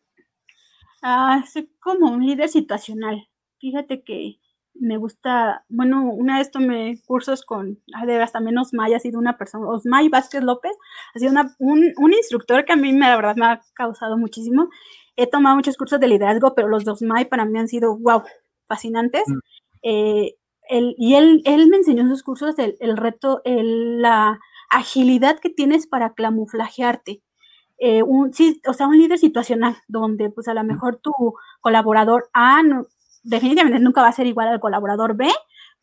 [1.02, 3.28] Ah, soy como un líder situacional.
[3.58, 4.38] Fíjate que
[4.80, 9.38] me gusta, bueno, una vez tomé cursos con, de hasta menos Osmay ha sido una
[9.38, 10.74] persona, Osmay Vázquez López,
[11.14, 14.70] ha sido un, un, instructor que a mí me, la verdad me ha causado muchísimo.
[15.16, 18.24] He tomado muchos cursos de liderazgo, pero los dos Osmay para mí han sido, wow,
[18.68, 19.24] fascinantes.
[19.28, 19.40] Mm.
[19.84, 20.36] Eh,
[20.98, 25.50] y él, él me enseñó en sus cursos el, el reto, el, la agilidad que
[25.50, 27.22] tienes para camuflajearte.
[27.78, 30.68] Eh, un, sí, o sea, un líder situacional, donde pues a lo mm.
[30.68, 31.12] mejor tu
[31.62, 32.88] colaborador A no,
[33.26, 35.28] definitivamente nunca va a ser igual al colaborador B,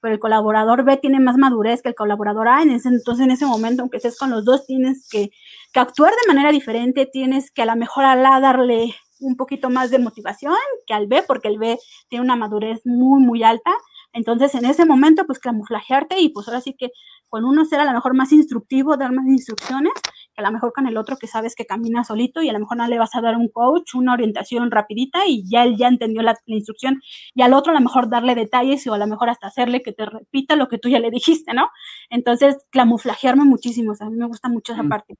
[0.00, 3.30] pero el colaborador B tiene más madurez que el colaborador A, en ese, entonces en
[3.30, 5.30] ese momento, aunque estés con los dos, tienes que,
[5.74, 9.90] actuar de manera diferente, tienes que a lo mejor al A darle un poquito más
[9.90, 10.54] de motivación
[10.86, 11.78] que al B, porque el B
[12.08, 13.70] tiene una madurez muy, muy alta.
[14.12, 16.90] Entonces, en ese momento, pues camuflajearte y pues ahora sí que
[17.28, 19.92] con uno ser a lo mejor más instructivo, dar más instrucciones,
[20.34, 22.60] que a lo mejor con el otro que sabes que camina solito y a lo
[22.60, 25.88] mejor no le vas a dar un coach, una orientación rapidita y ya él ya
[25.88, 27.00] entendió la, instrucción
[27.34, 29.92] y al otro a lo mejor darle detalles o a lo mejor hasta hacerle que
[29.92, 31.68] te repita lo que tú ya le dijiste, ¿no?
[32.10, 34.88] Entonces, camuflajearme muchísimo, o sea, a mí me gusta mucho esa mm.
[34.88, 35.14] parte.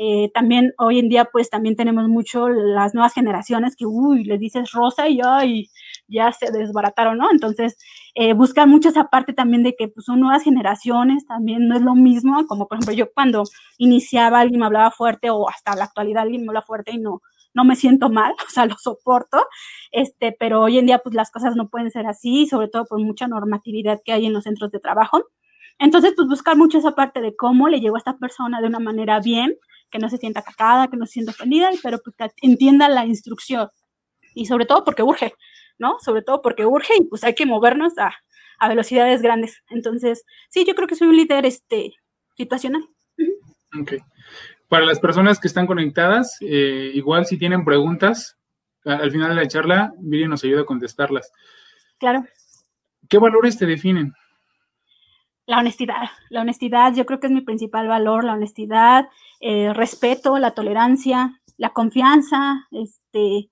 [0.00, 4.38] Eh, también hoy en día pues también tenemos mucho las nuevas generaciones que, uy, les
[4.38, 5.70] dices rosa y ay,
[6.06, 7.28] ya se desbarataron, ¿no?
[7.32, 7.76] Entonces,
[8.14, 11.82] eh, buscan mucho esa parte también de que pues, son nuevas generaciones, también no es
[11.82, 13.42] lo mismo, como por ejemplo yo cuando
[13.78, 17.20] iniciaba alguien me hablaba fuerte o hasta la actualidad alguien me habla fuerte y no,
[17.52, 19.44] no me siento mal, o sea, lo soporto,
[19.90, 23.00] este, pero hoy en día pues las cosas no pueden ser así, sobre todo por
[23.00, 25.24] mucha normatividad que hay en los centros de trabajo.
[25.80, 28.80] Entonces, pues buscar mucho esa parte de cómo le llego a esta persona de una
[28.80, 29.56] manera bien,
[29.90, 33.06] que no se sienta atacada, que no se sienta ofendida, pero pues que entienda la
[33.06, 33.68] instrucción.
[34.34, 35.34] Y sobre todo porque urge,
[35.78, 35.98] ¿no?
[36.00, 38.12] Sobre todo porque urge y pues hay que movernos a,
[38.68, 39.62] velocidades grandes.
[39.70, 41.94] Entonces, sí, yo creo que soy un líder este,
[42.36, 42.82] situacional.
[43.80, 43.94] Ok.
[44.68, 48.36] Para las personas que están conectadas, eh, igual si tienen preguntas,
[48.84, 51.32] al final de la charla, Miriam nos ayuda a contestarlas.
[51.98, 52.24] Claro.
[53.08, 54.12] ¿qué valores te definen?
[55.48, 59.08] La honestidad, la honestidad yo creo que es mi principal valor, la honestidad,
[59.40, 63.48] eh, respeto, la tolerancia, la confianza, este,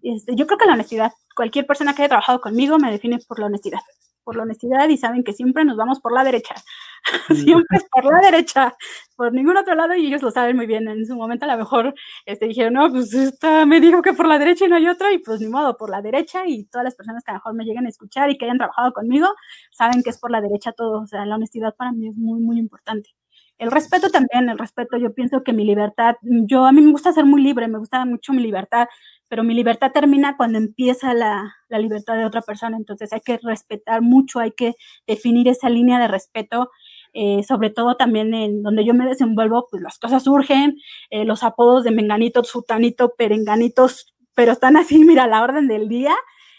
[0.00, 3.38] este, yo creo que la honestidad, cualquier persona que haya trabajado conmigo me define por
[3.38, 3.80] la honestidad
[4.26, 6.56] por la honestidad y saben que siempre nos vamos por la derecha.
[7.28, 8.76] siempre es por la derecha,
[9.14, 10.88] por ningún otro lado y ellos lo saben muy bien.
[10.88, 11.94] En su momento a lo mejor
[12.26, 15.12] este, dijeron, no, pues esta me dijo que por la derecha y no hay otra
[15.12, 17.54] y pues ni modo, por la derecha y todas las personas que a lo mejor
[17.54, 19.28] me lleguen a escuchar y que hayan trabajado conmigo
[19.70, 21.02] saben que es por la derecha todo.
[21.02, 23.10] O sea, la honestidad para mí es muy, muy importante.
[23.58, 27.12] El respeto también, el respeto, yo pienso que mi libertad, yo a mí me gusta
[27.12, 28.86] ser muy libre, me gusta mucho mi libertad,
[29.28, 34.00] pero mi libertad termina cuando empieza la, libertad de otra persona, entonces hay que respetar
[34.02, 34.74] mucho, hay que
[35.06, 36.70] definir esa línea de respeto,
[37.12, 40.76] eh, sobre todo también en donde yo me desenvuelvo, pues las cosas surgen,
[41.10, 46.14] eh, los apodos de menganito, sutanito, perenganitos, pero están así, mira, la orden del día,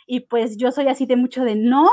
[0.06, 1.90] y pues yo soy así de mucho de no,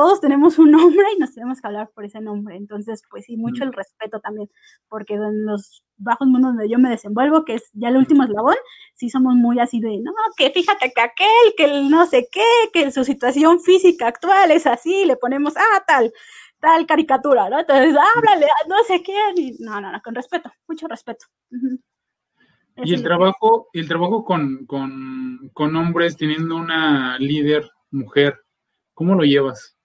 [0.00, 2.56] todos tenemos un nombre y nos tenemos que hablar por ese nombre.
[2.56, 4.48] Entonces, pues sí, mucho el respeto también,
[4.88, 8.54] porque en los bajos mundos donde yo me desenvuelvo, que es ya el último eslabón,
[8.94, 12.40] sí somos muy así de, no, que fíjate que aquel, que el no sé qué,
[12.72, 16.10] que su situación física actual es así, le ponemos, ah, tal,
[16.60, 17.60] tal caricatura, ¿no?
[17.60, 21.26] Entonces, háblale, no sé quién, y no, no, no, con respeto, mucho respeto.
[22.76, 28.40] Y el trabajo, el trabajo con, con, con hombres teniendo una líder mujer,
[28.94, 29.76] ¿cómo lo llevas?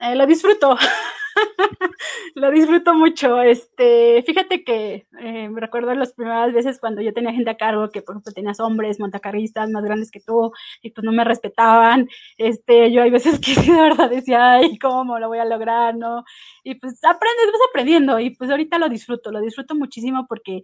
[0.00, 0.76] Eh, lo disfruto.
[2.34, 3.40] lo disfruto mucho.
[3.40, 7.88] Este, fíjate que eh, me recuerdo las primeras veces cuando yo tenía gente a cargo,
[7.90, 12.08] que por ejemplo tenías hombres montacarristas más grandes que tú, y pues no me respetaban.
[12.36, 15.96] Este, yo hay veces que de verdad decía, ay, ¿cómo lo voy a lograr?
[15.96, 16.24] ¿No?
[16.62, 20.62] Y pues aprendes, vas aprendiendo, y pues ahorita lo disfruto, lo disfruto muchísimo porque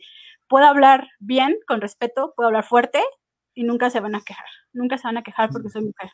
[0.48, 3.00] puedo hablar bien, con respeto, puedo hablar fuerte,
[3.54, 6.10] y nunca se van a quejar, nunca se van a quejar porque soy mujer.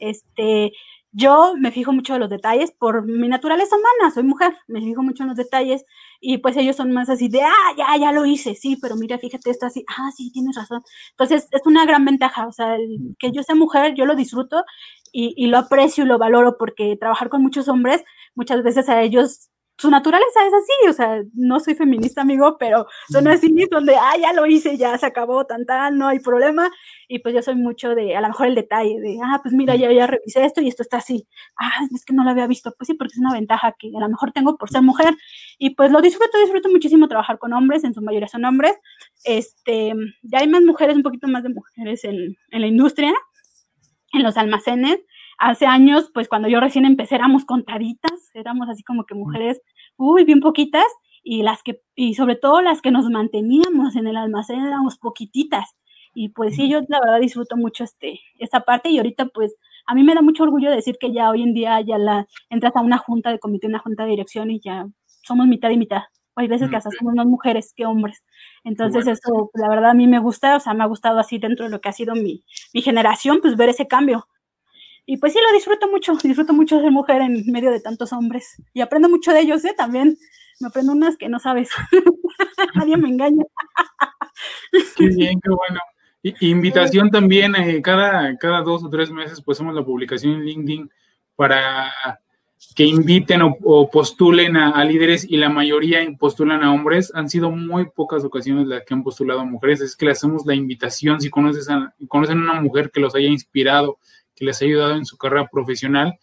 [0.00, 0.72] Este,
[1.12, 5.02] yo me fijo mucho en los detalles por mi naturaleza humana, soy mujer, me fijo
[5.02, 5.84] mucho en los detalles
[6.20, 9.18] y pues ellos son más así de, ah, ya, ya lo hice, sí, pero mira,
[9.18, 10.82] fíjate esto así, ah, sí, tienes razón.
[11.10, 12.76] Entonces es una gran ventaja, o sea,
[13.18, 14.64] que yo sea mujer, yo lo disfruto
[15.12, 18.04] y lo aprecio y lo valoro porque trabajar con muchos hombres,
[18.36, 19.49] muchas veces a ellos
[19.80, 24.12] su naturaleza es así, o sea, no soy feminista, amigo, pero son así, donde, ah,
[24.20, 26.70] ya lo hice, ya se acabó, tan, tan, no hay problema,
[27.08, 29.76] y pues yo soy mucho de, a lo mejor el detalle, de, ah, pues mira,
[29.76, 31.26] ya, ya revisé esto y esto está así,
[31.58, 34.00] ah, es que no lo había visto, pues sí, porque es una ventaja que a
[34.00, 35.16] lo mejor tengo por ser mujer,
[35.58, 38.76] y pues lo disfruto, disfruto muchísimo trabajar con hombres, en su mayoría son hombres,
[39.24, 43.14] este, ya hay más mujeres, un poquito más de mujeres en, en la industria,
[44.12, 44.98] en los almacenes,
[45.40, 49.60] hace años, pues cuando yo recién empecé éramos contaditas, éramos así como que mujeres,
[49.96, 50.86] uy, bien poquitas,
[51.22, 55.76] y las que, y sobre todo las que nos manteníamos en el almacén éramos poquititas.
[56.14, 59.54] Y pues sí, yo la verdad disfruto mucho este, esta parte y ahorita pues
[59.86, 62.74] a mí me da mucho orgullo decir que ya hoy en día ya la entras
[62.76, 64.86] a una junta de comité, una junta de dirección y ya
[65.22, 66.02] somos mitad y mitad.
[66.36, 68.24] Hay veces que hasta somos más mujeres que hombres.
[68.64, 71.66] Entonces eso, la verdad a mí me gusta, o sea, me ha gustado así dentro
[71.66, 74.26] de lo que ha sido mi, mi generación, pues ver ese cambio.
[75.10, 78.62] Y pues sí, lo disfruto mucho, disfruto mucho ser mujer en medio de tantos hombres.
[78.72, 79.74] Y aprendo mucho de ellos, ¿eh?
[79.76, 80.16] También
[80.60, 81.68] me aprendo unas que no sabes.
[82.76, 83.42] Nadie me engaña.
[84.96, 85.80] qué bien, qué bueno.
[86.38, 90.90] invitación también, eh, cada, cada dos o tres meses pues hacemos la publicación en LinkedIn
[91.34, 91.90] para
[92.76, 97.10] que inviten o, postulen a, líderes y la mayoría postulan a hombres.
[97.14, 99.80] Han sido muy pocas ocasiones las que han postulado a mujeres.
[99.80, 103.14] Es que le hacemos la invitación si conoces a, conocen a una mujer que los
[103.14, 103.98] haya inspirado,
[104.40, 106.18] que les ha ayudado en su carrera profesional,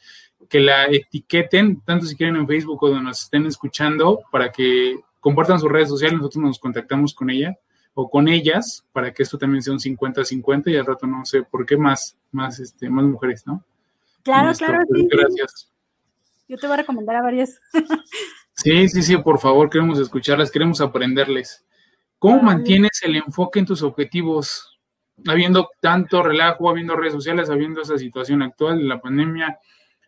[0.50, 5.00] que la etiqueten, tanto si quieren en Facebook o donde nos estén escuchando, para que
[5.20, 7.56] compartan sus redes sociales, nosotros nos contactamos con ella
[7.94, 11.44] o con ellas, para que esto también sea un 50-50 y al rato no sé
[11.44, 13.64] por qué más, más, este, más mujeres, ¿no?
[14.24, 15.08] Claro, claro, sí.
[15.10, 15.72] Gracias.
[16.48, 17.60] Yo te voy a recomendar a varias.
[18.54, 21.64] sí, sí, sí, por favor, queremos escucharlas, queremos aprenderles.
[22.18, 24.77] ¿Cómo mantienes el enfoque en tus objetivos?
[25.26, 29.60] Habiendo tanto relajo, habiendo redes sociales, habiendo esa situación actual de la pandemia,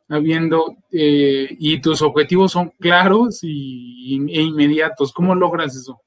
[0.09, 5.13] habiendo, eh, y tus objetivos son claros y, e inmediatos.
[5.13, 6.01] ¿Cómo logras eso?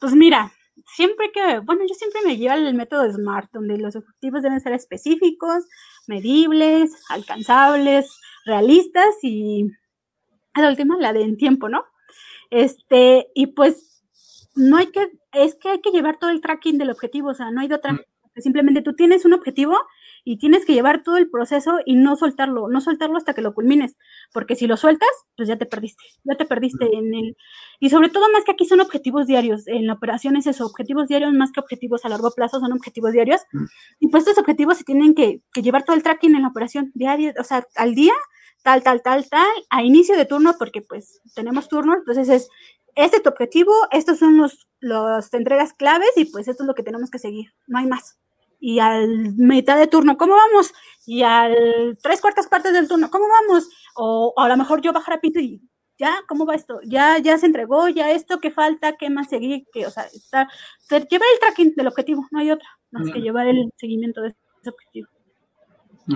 [0.00, 0.52] Pues mira,
[0.86, 4.72] siempre que, bueno, yo siempre me guío al método SMART, donde los objetivos deben ser
[4.72, 5.64] específicos,
[6.06, 9.66] medibles, alcanzables, realistas y
[10.54, 11.84] la última, la de en tiempo, ¿no?
[12.50, 13.89] Este, y pues
[14.60, 17.50] no hay que, es que hay que llevar todo el tracking del objetivo, o sea,
[17.50, 17.94] no hay de otra.
[17.94, 18.00] Mm.
[18.36, 19.76] Simplemente tú tienes un objetivo
[20.24, 23.54] y tienes que llevar todo el proceso y no soltarlo, no soltarlo hasta que lo
[23.54, 23.96] culmines,
[24.32, 27.36] porque si lo sueltas, pues ya te perdiste, ya te perdiste en el...
[27.80, 31.08] Y sobre todo más que aquí son objetivos diarios, en la operación es eso, objetivos
[31.08, 33.42] diarios más que objetivos a largo plazo, son objetivos diarios,
[33.98, 36.92] y pues estos objetivos se tienen que, que llevar todo el tracking en la operación
[36.94, 38.14] diaria, o sea, al día,
[38.62, 42.48] tal, tal, tal, tal, a inicio de turno, porque pues tenemos turno, entonces es
[42.94, 46.74] este es tu objetivo, estos son los, los entregas claves y pues esto es lo
[46.74, 48.18] que tenemos que seguir, no hay más.
[48.58, 50.72] Y al mitad de turno, ¿cómo vamos?
[51.06, 53.68] Y al tres cuartas partes del turno, ¿cómo vamos?
[53.96, 55.62] O, a lo mejor yo bajar a pito y
[55.98, 56.80] ya, ¿cómo va esto?
[56.84, 58.96] Ya, ya se entregó, ya esto, ¿qué falta?
[58.96, 59.64] ¿Qué más seguir?
[59.72, 60.48] que o sea, está,
[60.88, 64.70] llevar el tracking del objetivo, no hay otra, más que llevar el seguimiento de ese
[64.70, 65.08] objetivo.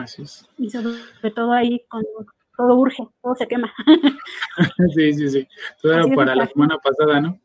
[0.01, 0.49] Así es.
[0.59, 2.03] Y sobre todo ahí con
[2.57, 3.72] todo urge, todo se quema.
[4.94, 5.48] sí, sí, sí.
[5.82, 7.38] Todo era para la semana pasada, ¿no?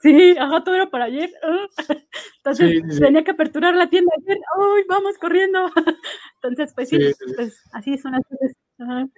[0.00, 1.30] Sí, ajá, todo era para ayer.
[2.38, 4.38] Entonces tenía que aperturar la tienda ayer.
[4.58, 5.70] ¡Uy, vamos corriendo!
[6.36, 6.98] Entonces, pues sí,
[7.36, 9.08] pues así son las cosas.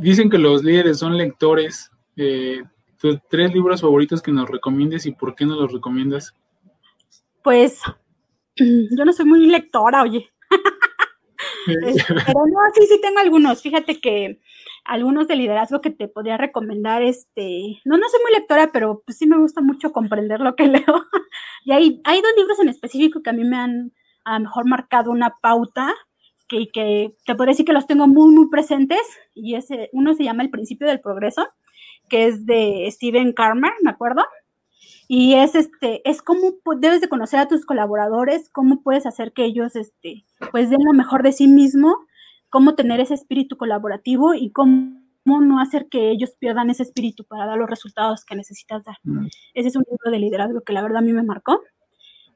[0.00, 1.90] Dicen que los líderes son lectores.
[2.16, 2.62] Eh,
[2.98, 6.34] tus tres libros favoritos que nos recomiendes y por qué nos los recomiendas.
[7.42, 7.80] Pues
[8.56, 10.30] yo no soy muy lectora, oye.
[12.26, 13.62] pero no, sí, sí tengo algunos.
[13.62, 14.40] Fíjate que
[14.84, 19.18] algunos de liderazgo que te podría recomendar, este, no, no soy muy lectora, pero pues
[19.18, 21.04] sí me gusta mucho comprender lo que leo.
[21.64, 23.92] y hay, hay dos libros en específico que a mí me han
[24.24, 25.94] a lo mejor marcado una pauta
[26.48, 29.00] que, que te podría decir que los tengo muy, muy presentes.
[29.34, 31.46] Y ese, uno se llama El principio del progreso,
[32.08, 34.24] que es de Steven Karmer, ¿me acuerdo?
[35.08, 39.44] Y es este, es cómo debes de conocer a tus colaboradores, cómo puedes hacer que
[39.44, 41.96] ellos este, pues den lo mejor de sí mismo,
[42.50, 47.46] cómo tener ese espíritu colaborativo y cómo no hacer que ellos pierdan ese espíritu para
[47.46, 48.96] dar los resultados que necesitas dar.
[49.04, 49.26] Mm.
[49.54, 51.60] Ese es un libro de liderazgo que la verdad a mí me marcó.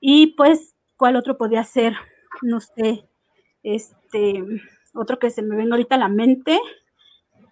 [0.01, 1.95] Y pues, ¿cuál otro podría ser?
[2.43, 3.05] No sé,
[3.63, 4.45] este,
[4.95, 6.59] otro que se me venga ahorita a la mente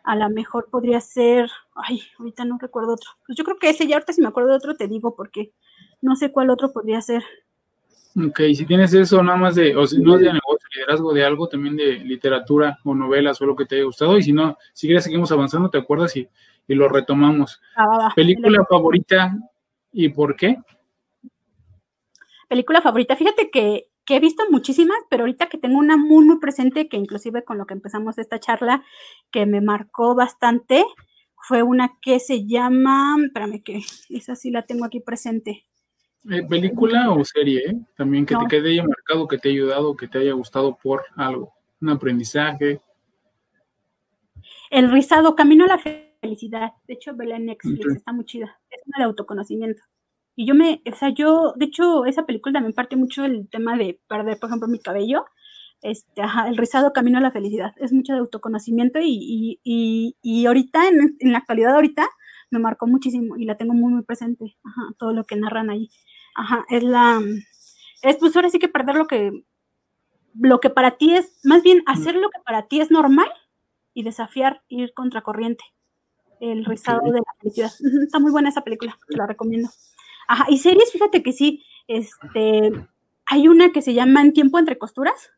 [0.09, 3.11] a lo mejor podría ser, ay, ahorita no recuerdo otro.
[3.26, 5.52] Pues yo creo que ese, ya ahorita si me acuerdo de otro te digo porque
[6.00, 7.22] no sé cuál otro podría ser.
[8.16, 11.26] Ok, si tienes eso nada más de, o si no es de negocio, liderazgo de
[11.26, 14.56] algo, también de literatura o novelas o lo que te haya gustado, y si no,
[14.72, 16.16] si quieres seguimos avanzando, ¿te acuerdas?
[16.16, 16.26] Y,
[16.66, 17.61] y lo retomamos.
[17.76, 19.36] Ah, ¿Película favorita
[19.92, 20.56] y por qué?
[22.48, 26.38] Película favorita, fíjate que que he visto muchísimas, pero ahorita que tengo una muy, muy
[26.38, 28.82] presente, que inclusive con lo que empezamos esta charla,
[29.30, 30.82] que me marcó bastante,
[31.46, 35.66] fue una que se llama, espérame que esa sí la tengo aquí presente.
[36.30, 37.68] Eh, ¿Película o serie?
[37.68, 37.74] Eh?
[37.98, 41.52] También que te quede marcado, que te haya ayudado, que te haya gustado por algo,
[41.82, 42.80] un aprendizaje.
[44.70, 45.78] El rizado, Camino a la
[46.22, 46.72] Felicidad.
[46.86, 48.59] De hecho, vela en Netflix, está muy chida.
[48.70, 49.82] Es una de autoconocimiento.
[50.39, 53.76] Y yo me, o sea, yo, de hecho, esa película también parte mucho del tema
[53.76, 55.24] de perder, por ejemplo, mi cabello.
[55.82, 57.72] Este, ajá, el rizado camino a la felicidad.
[57.78, 62.07] Es mucho de autoconocimiento y, y, y, ahorita, en, en, la actualidad ahorita,
[62.53, 64.57] me marcó muchísimo y la tengo muy, muy presente.
[64.62, 65.91] Ajá, todo lo que narran ahí.
[66.36, 67.20] Ajá, es la,
[68.03, 69.32] es pues ahora sí que perder lo que,
[70.34, 73.28] lo que para ti es, más bien hacer lo que para ti es normal
[73.93, 75.64] y desafiar, ir contracorriente.
[76.39, 77.72] El rizado de la felicidad.
[78.05, 79.68] Está muy buena esa película, te la recomiendo.
[80.28, 82.70] Ajá, y series, fíjate que sí, este,
[83.26, 85.30] hay una que se llama En tiempo entre costuras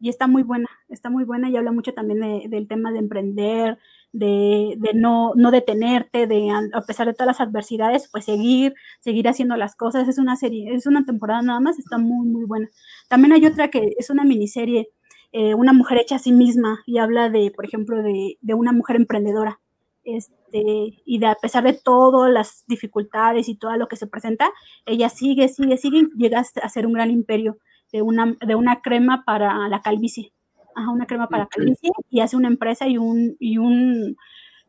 [0.00, 3.78] y está muy buena, está muy buena y habla mucho también del tema de emprender,
[4.12, 9.28] de, de, no, no detenerte, de a pesar de todas las adversidades, pues seguir, seguir
[9.28, 10.08] haciendo las cosas.
[10.08, 12.70] Es una serie, es una temporada nada más, está muy, muy buena.
[13.08, 14.88] También hay otra que es una miniserie,
[15.32, 18.72] eh, Una mujer hecha a sí misma, y habla de, por ejemplo, de, de una
[18.72, 19.60] mujer emprendedora
[20.04, 24.50] este, y de a pesar de todas las dificultades y todo lo que se presenta,
[24.86, 27.58] ella sigue, sigue, sigue, y llega a ser un gran imperio
[27.92, 30.32] de una, de una crema para la calvicie.
[30.74, 34.16] Ajá, una crema para la calvicie y hace una empresa y un, y un,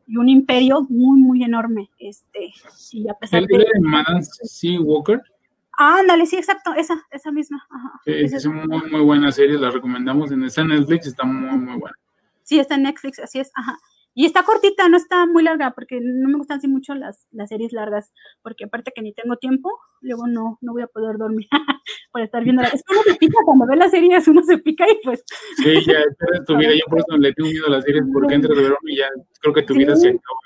[0.06, 1.90] y un imperio muy, muy enorme.
[1.98, 2.52] Este,
[2.92, 3.64] y a pesar de...
[3.80, 4.78] Madame C.
[4.78, 5.20] Walker?
[5.78, 7.66] ándale, sí, exacto, esa, esa misma.
[8.04, 11.78] Sí, es, una muy, muy buena serie, la recomendamos en esta Netflix, está muy, muy
[11.78, 11.96] buena.
[12.42, 13.78] Sí, está en Netflix, así es, ajá.
[14.14, 17.48] Y está cortita, no está muy larga, porque no me gustan así mucho las, las
[17.48, 19.70] series largas, porque aparte que ni tengo tiempo,
[20.02, 21.48] luego no, no voy a poder dormir
[22.12, 22.62] por estar viendo.
[22.62, 25.24] Es que uno se pica cuando ve las series, uno se pica y pues.
[25.56, 26.02] Sí, ya,
[26.46, 28.78] tu vida, yo por eso le tengo miedo a las series, porque entras de verano
[28.84, 29.08] y ya
[29.40, 30.40] creo que tu vida se acabó.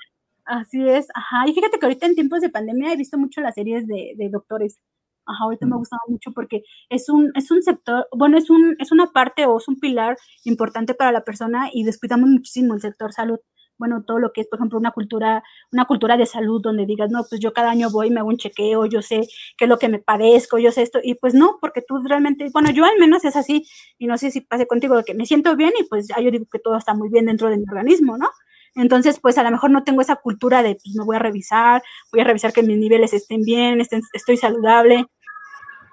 [0.45, 1.45] Así es, ajá.
[1.45, 4.29] Y fíjate que ahorita en tiempos de pandemia he visto mucho las series de, de
[4.29, 4.79] doctores.
[5.25, 8.77] Ajá, ahorita me ha gustado mucho porque es un, es un sector, bueno, es, un,
[8.79, 10.15] es una parte o es un pilar
[10.45, 13.39] importante para la persona y descuidamos muchísimo el sector salud
[13.77, 17.09] bueno, todo lo que es, por ejemplo, una cultura, una cultura de salud donde digas,
[17.11, 19.21] no, pues yo cada año voy, me hago un chequeo, yo sé
[19.57, 22.49] qué es lo que me padezco, yo sé esto, y pues no, porque tú realmente,
[22.53, 23.65] bueno, yo al menos es así,
[23.97, 26.59] y no sé si pase contigo, que me siento bien y pues yo digo que
[26.59, 28.29] todo está muy bien dentro de mi organismo, ¿no?
[28.75, 31.81] Entonces, pues a lo mejor no tengo esa cultura de, pues me voy a revisar,
[32.11, 35.07] voy a revisar que mis niveles estén bien, estoy saludable,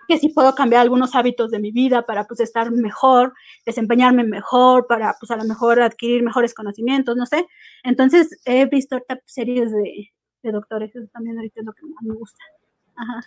[0.07, 3.33] que sí puedo cambiar algunos hábitos de mi vida para pues estar mejor,
[3.67, 7.47] desempeñarme mejor, para pues a lo mejor adquirir mejores conocimientos, no sé.
[7.83, 12.15] Entonces he visto series de, de doctores, eso también ahorita es lo que más me
[12.15, 12.39] gusta.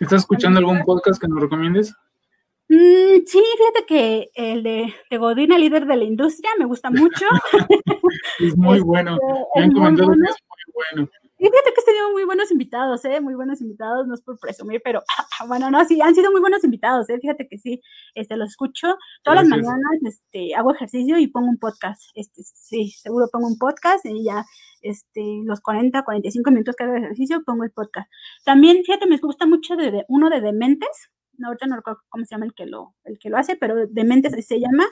[0.00, 1.94] ¿Estás escuchando algún podcast que nos recomiendes?
[2.68, 7.26] Mm, sí, fíjate que el de, de, Godina, líder de la industria, me gusta mucho.
[8.38, 9.18] es muy bueno.
[9.54, 11.10] Me han comentado que es muy bueno.
[11.40, 13.20] Y fíjate que he tenido muy buenos invitados, ¿eh?
[13.20, 15.04] Muy buenos invitados, no es por presumir, pero
[15.46, 17.18] bueno, no, sí, han sido muy buenos invitados, ¿eh?
[17.20, 17.80] Fíjate que sí,
[18.16, 18.96] este, lo escucho.
[19.22, 22.02] Todas las mañanas, este, hago ejercicio y pongo un podcast.
[22.14, 24.44] Este, sí, seguro pongo un podcast y ya,
[24.82, 28.10] este, los 40, 45 minutos que hago ejercicio, pongo el podcast.
[28.44, 32.34] También, fíjate, me gusta mucho de, uno de Dementes, no, ahorita no recuerdo cómo se
[32.34, 34.86] llama el que lo, el que lo hace, pero Dementes se llama,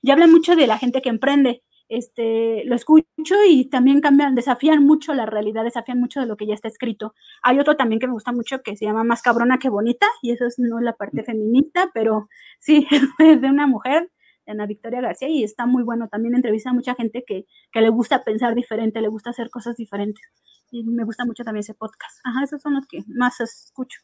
[0.00, 1.62] y habla mucho de la gente que emprende
[1.92, 6.46] este, lo escucho y también cambian, desafían mucho la realidad, desafían mucho de lo que
[6.46, 7.14] ya está escrito.
[7.42, 10.30] Hay otro también que me gusta mucho que se llama Más cabrona que bonita, y
[10.30, 12.30] eso es no la parte feminista, pero
[12.60, 12.86] sí,
[13.18, 14.10] es de una mujer,
[14.46, 16.08] Ana Victoria García, y está muy bueno.
[16.08, 19.76] También entrevista a mucha gente que, que le gusta pensar diferente, le gusta hacer cosas
[19.76, 20.24] diferentes.
[20.70, 22.20] Y me gusta mucho también ese podcast.
[22.24, 24.00] Ajá, esos son los que más escucho.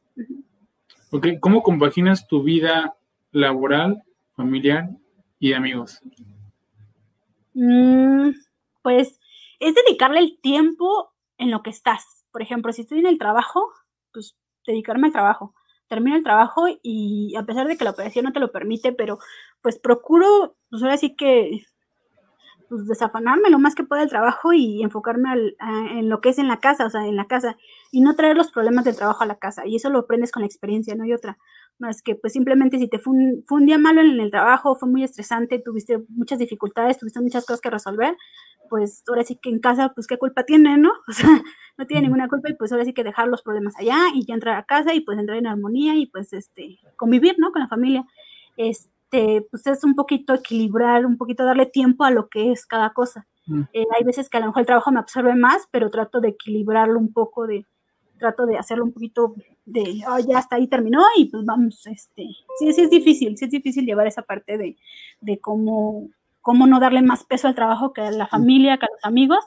[1.11, 2.95] Ok, ¿cómo compaginas tu vida
[3.33, 4.03] laboral,
[4.37, 4.91] familiar
[5.39, 6.03] y de amigos?
[7.61, 8.35] Mm,
[8.83, 9.19] pues
[9.59, 12.25] es dedicarle el tiempo en lo que estás.
[12.31, 13.73] Por ejemplo, si estoy en el trabajo,
[14.13, 15.55] pues dedicarme al trabajo.
[15.89, 19.19] Termino el trabajo y a pesar de que la operación no te lo permite, pero
[19.61, 21.63] pues procuro, pues ahora sí que
[22.69, 26.49] pues desafanarme lo más que pueda del trabajo y enfocarme en lo que es en
[26.49, 27.57] la casa, o sea, en la casa,
[27.91, 29.67] y no traer los problemas del trabajo a la casa.
[29.67, 31.39] Y eso lo aprendes con la experiencia, no hay otra.
[31.79, 35.05] Más que pues simplemente si te fue un, día malo en el trabajo, fue muy
[35.05, 38.17] estresante, tuviste muchas dificultades, tuviste muchas cosas que resolver,
[38.69, 40.91] pues ahora sí que en casa, pues qué culpa tiene, ¿no?
[41.09, 41.31] O sea,
[41.77, 44.35] no tiene ninguna culpa y pues ahora sí que dejar los problemas allá y ya
[44.35, 47.53] entrar a casa y pues entrar en armonía y pues este, convivir, ¿no?
[47.53, 48.05] Con la familia.
[48.57, 52.93] Este, pues es un poquito equilibrar, un poquito darle tiempo a lo que es cada
[52.93, 53.27] cosa.
[53.73, 56.29] Eh, hay veces que a lo mejor el trabajo me absorbe más, pero trato de
[56.29, 57.65] equilibrarlo un poco, de
[58.19, 62.27] trato de hacerlo un poquito de, oh, ya hasta ahí terminó y pues vamos, este,
[62.59, 64.77] sí, sí es difícil, sí es difícil llevar esa parte de,
[65.21, 66.09] de cómo,
[66.41, 69.45] cómo no darle más peso al trabajo que a la familia, que a los amigos,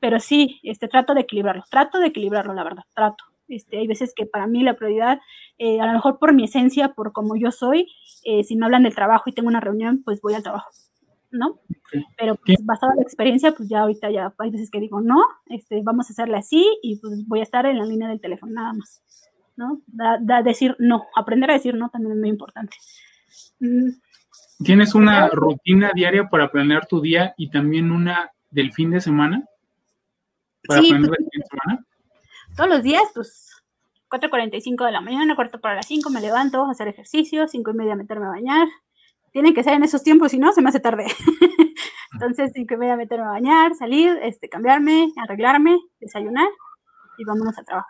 [0.00, 3.24] pero sí, este, trato de equilibrarlo, trato de equilibrarlo, la verdad, trato.
[3.48, 5.20] Este, hay veces que para mí la prioridad,
[5.58, 7.88] eh, a lo mejor por mi esencia, por como yo soy,
[8.24, 10.70] eh, si me hablan del trabajo y tengo una reunión, pues voy al trabajo,
[11.30, 11.60] ¿no?
[12.16, 15.22] Pero pues, basado en la experiencia, pues ya ahorita ya hay veces que digo, no,
[15.46, 18.52] este, vamos a hacerle así y pues voy a estar en la línea del teléfono
[18.52, 19.02] nada más,
[19.56, 19.80] ¿no?
[19.86, 22.76] Da, decir no, aprender a decir no también es muy importante.
[23.60, 23.90] Mm.
[24.64, 29.44] ¿Tienes una rutina diaria para planear tu día y también una del fin de semana?
[30.66, 31.86] ¿Para planear pues, el fin de semana?
[32.56, 33.50] todos los días, pues
[34.10, 37.74] 4.45 de la mañana, cuarto para las 5 me levanto a hacer ejercicio, 5 y
[37.74, 38.68] media meterme a bañar.
[39.32, 41.06] Tienen que ser en esos tiempos, si no, se me hace tarde.
[42.12, 46.48] Entonces, 5 y media meterme a bañar, salir, este, cambiarme, arreglarme, desayunar
[47.18, 47.88] y vámonos al trabajo.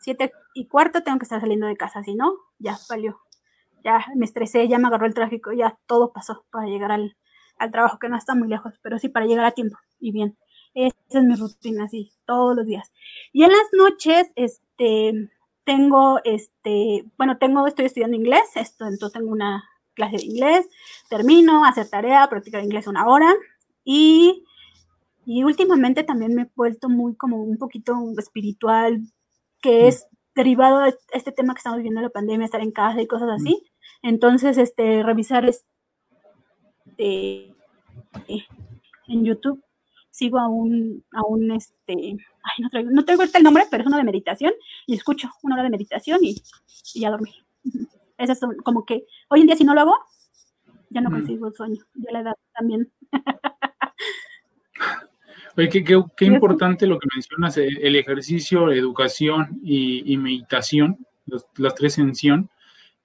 [0.00, 3.18] 7 y cuarto tengo que estar saliendo de casa, si no, ya valió.
[3.84, 7.16] Ya me estresé, ya me agarró el tráfico, ya todo pasó para llegar al,
[7.58, 10.38] al trabajo, que no está muy lejos, pero sí para llegar a tiempo y bien.
[10.74, 12.92] Esa es mi rutina, así, todos los días.
[13.32, 15.28] Y en las noches, este,
[15.64, 19.64] tengo, este, bueno, tengo, estoy estudiando inglés, esto, entonces tengo una
[19.98, 20.68] clase de inglés,
[21.10, 23.34] termino, hacer tarea, practicar inglés una hora
[23.84, 24.44] y,
[25.26, 29.02] y últimamente también me he vuelto muy como un poquito espiritual,
[29.60, 29.88] que mm.
[29.88, 33.28] es derivado de este tema que estamos viviendo la pandemia, estar en casa y cosas
[33.30, 33.62] así.
[34.02, 34.08] Mm.
[34.08, 37.54] Entonces, este, revisar este,
[39.08, 39.62] en YouTube
[40.10, 43.86] sigo a un, a un este, ay, no traigo, no traigo el nombre, pero es
[43.86, 44.52] uno de meditación,
[44.86, 46.36] y escucho una hora de meditación y,
[46.94, 47.32] y ya dormí.
[48.18, 49.94] Ese es como que hoy en día si no lo hago,
[50.90, 52.90] ya no consigo el sueño, ya la edad también.
[55.56, 61.04] Oye, qué, qué, importante lo que mencionas, eh, el ejercicio, educación y, meditación,
[61.56, 62.12] las tres en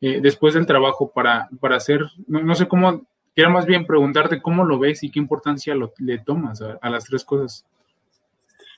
[0.01, 4.63] eh, después del trabajo para, para hacer, no, sé cómo Quiero más bien preguntarte cómo
[4.63, 7.65] lo ves y qué importancia le tomas a, las tres cosas.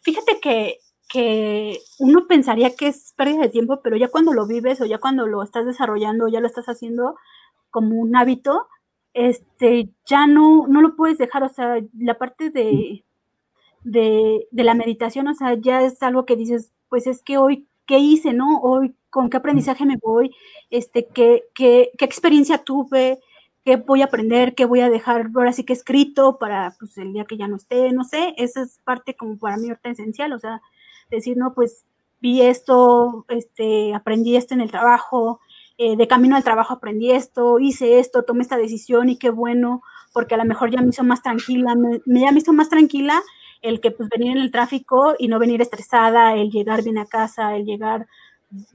[0.02, 0.78] Fíjate que,
[1.10, 4.98] que uno pensaría que es pérdida de tiempo, pero ya cuando lo vives o ya
[4.98, 7.16] cuando lo estás desarrollando, ya lo estás haciendo
[7.70, 8.68] como un hábito,
[9.14, 13.06] este, ya no, no lo puedes dejar, o sea, la parte de,
[13.84, 18.00] de, la meditación, o sea, ya es algo que dices, pues es que hoy, ¿qué
[18.00, 18.60] hice, no?
[18.62, 20.36] Hoy, ¿con qué aprendizaje me voy?
[20.70, 23.20] Este, ¿qué, qué, qué experiencia tuve?
[23.64, 24.54] ¿Qué voy a aprender?
[24.56, 27.56] ¿Qué voy a dejar ahora sí que escrito para pues, el día que ya no
[27.56, 27.92] esté?
[27.94, 30.62] No sé, esa es parte como para mí ahorita esencial, o sea,
[31.10, 31.86] decir, no, pues
[32.22, 35.40] vi esto, este, aprendí esto en el trabajo,
[35.78, 39.82] eh, de camino al trabajo aprendí esto, hice esto, tomé esta decisión y qué bueno,
[40.14, 43.22] porque a lo mejor ya me hizo más tranquila, me, ya me hizo más tranquila
[43.62, 47.06] el que pues venir en el tráfico y no venir estresada, el llegar bien a
[47.06, 48.08] casa, el llegar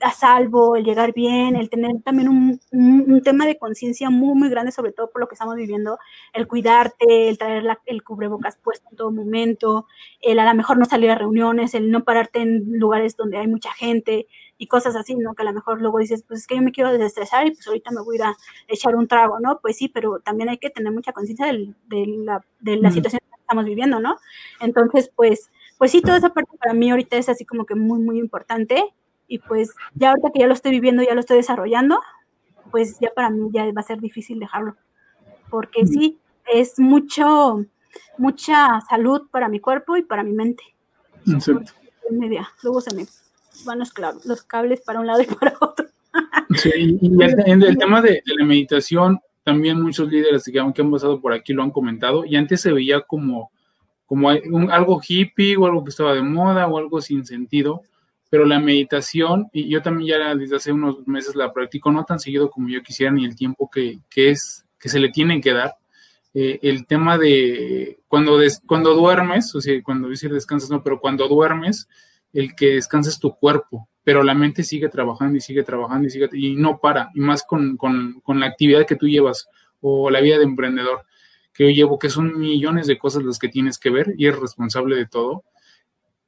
[0.00, 4.48] a salvo, el llegar bien, el tener también un, un, tema de conciencia muy, muy
[4.48, 5.98] grande, sobre todo por lo que estamos viviendo,
[6.32, 9.86] el cuidarte, el traer la, el cubrebocas puesto en todo momento,
[10.20, 13.46] el a lo mejor no salir a reuniones, el no pararte en lugares donde hay
[13.46, 14.26] mucha gente
[14.58, 15.34] y cosas así, ¿no?
[15.34, 17.66] Que a lo mejor luego dices, pues es que yo me quiero desestresar y pues
[17.66, 18.36] ahorita me voy a ir a
[18.68, 19.58] echar un trago, ¿no?
[19.60, 23.40] Pues sí, pero también hay que tener mucha conciencia de la, de la situación que
[23.40, 24.16] estamos viviendo, ¿no?
[24.60, 28.00] Entonces, pues, pues sí, toda esa parte para mí ahorita es así como que muy,
[28.00, 28.94] muy importante
[29.30, 32.00] y pues ya ahorita que ya lo estoy viviendo, ya lo estoy desarrollando,
[32.72, 34.76] pues ya para mí ya va a ser difícil dejarlo,
[35.48, 36.18] porque sí,
[36.52, 37.64] es mucho,
[38.18, 40.64] mucha salud para mi cuerpo y para mi mente.
[41.28, 41.72] Exacto.
[42.62, 43.06] Luego se me
[43.64, 43.92] van los,
[44.24, 45.86] los cables para un lado y para otro.
[46.56, 50.90] Sí, y el, el tema de, la meditación, también muchos líderes que han, que han
[50.90, 53.52] pasado por aquí lo han comentado, y antes se veía como,
[54.06, 57.84] como algo hippie o algo que estaba de moda o algo sin sentido,
[58.30, 62.20] pero la meditación, y yo también ya desde hace unos meses la practico, no tan
[62.20, 65.74] seguido como yo quisiera, ni el tiempo que, es, que se le tienen que dar.
[66.32, 71.26] Eh, el tema de cuando, cuando duermes, o sea, cuando decir descansas, no, pero cuando
[71.26, 71.88] duermes,
[72.32, 76.28] el que descanses tu cuerpo, pero la mente sigue trabajando y sigue trabajando y sigue,
[76.32, 79.48] y no para, y más con, con, con la actividad que tú llevas
[79.80, 81.04] o la vida de emprendedor
[81.52, 84.38] que yo llevo, que son millones de cosas las que tienes que ver y eres
[84.38, 85.42] responsable de todo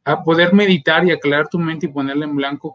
[0.04, 2.74] a poder meditar y aclarar tu mente y ponerla en blanco,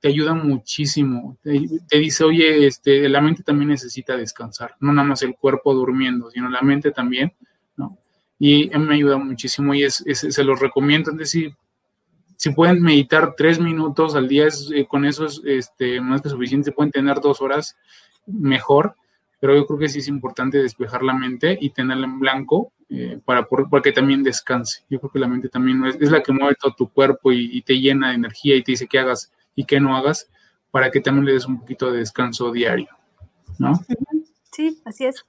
[0.00, 1.36] te ayuda muchísimo.
[1.42, 6.30] Te, dice, oye, este, la mente también necesita descansar, no nada más el cuerpo durmiendo,
[6.30, 7.32] sino la mente también,
[7.76, 7.98] ¿no?
[8.38, 11.12] Y me ayuda muchísimo y se los recomiendo.
[11.12, 11.54] Es decir,
[12.42, 16.28] si pueden meditar tres minutos al día, es, eh, con eso es este, más que
[16.28, 16.70] suficiente.
[16.70, 17.76] Si pueden tener dos horas,
[18.26, 18.96] mejor.
[19.38, 23.18] Pero yo creo que sí es importante despejar la mente y tenerla en blanco eh,
[23.24, 23.46] para,
[23.82, 24.84] que también descanse.
[24.90, 27.80] Yo creo que la mente también es, la que mueve todo tu cuerpo y, te
[27.80, 30.28] llena de energía y te dice qué hagas y qué no hagas
[30.70, 32.88] para que también le des un poquito de descanso diario,
[33.58, 33.80] ¿no?
[34.50, 35.24] Sí, así es.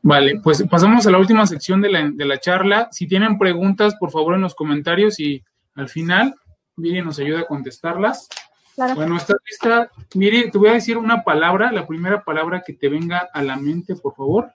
[0.00, 2.88] Vale, pues pasamos a la última sección de la, de la charla.
[2.92, 5.44] Si tienen preguntas, por favor, en los comentarios y
[5.74, 6.34] al final
[6.76, 8.28] Miri nos ayuda a contestarlas.
[8.76, 9.90] Bueno, está lista.
[10.14, 13.56] Miri, te voy a decir una palabra, la primera palabra que te venga a la
[13.56, 14.50] mente, por favor.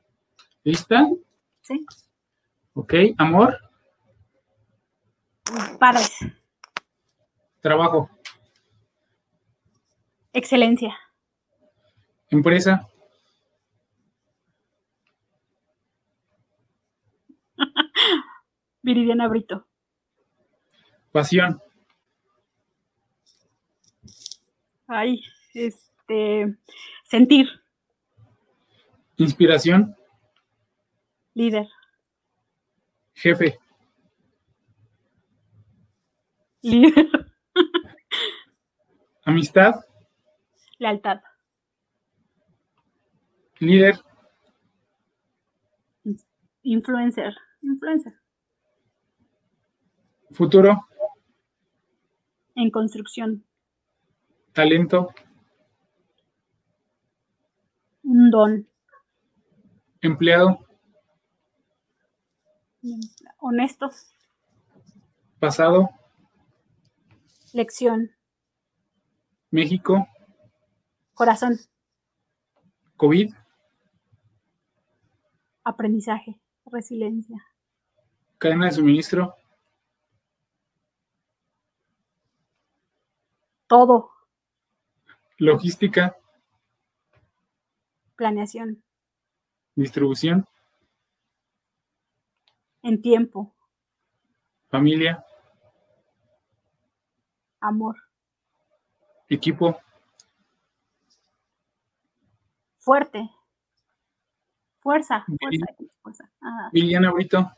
[0.64, 1.08] ¿Lista?
[1.62, 1.86] Sí.
[2.80, 3.58] Ok, amor.
[5.80, 6.12] Padres.
[7.60, 8.08] Trabajo.
[10.32, 10.96] Excelencia.
[12.30, 12.88] Empresa.
[18.84, 19.66] Viridiana Brito.
[21.12, 21.60] Pasión.
[24.86, 25.24] Ay,
[25.56, 26.56] este,
[27.06, 27.50] sentir.
[29.16, 29.98] Inspiración.
[31.34, 31.68] Líder.
[33.18, 33.58] Jefe.
[36.62, 37.10] Líder.
[39.26, 39.74] Amistad.
[40.78, 41.22] Lealtad.
[43.60, 43.96] Líder.
[46.62, 47.34] Influencer.
[47.64, 48.14] Influencer.
[50.32, 50.88] Futuro.
[52.54, 53.44] En construcción.
[54.54, 55.10] Talento.
[58.04, 58.68] Un don.
[60.02, 60.67] Empleado.
[63.40, 63.90] Honesto.
[65.40, 65.90] Pasado.
[67.54, 68.12] Lección.
[69.52, 70.08] México.
[71.14, 71.58] Corazón.
[72.98, 73.34] COVID.
[75.64, 76.40] Aprendizaje.
[76.66, 77.44] Resiliencia.
[78.38, 79.36] Cadena de suministro.
[83.68, 84.10] Todo.
[85.38, 86.16] Logística.
[88.16, 88.84] Planeación.
[89.76, 90.48] Distribución.
[92.88, 93.54] En tiempo.
[94.70, 95.22] Familia.
[97.60, 97.98] Amor.
[99.28, 99.78] Equipo.
[102.78, 103.30] Fuerte.
[104.80, 105.26] Fuerza.
[106.02, 106.32] Fuerza.
[106.72, 107.52] Liliana Brito.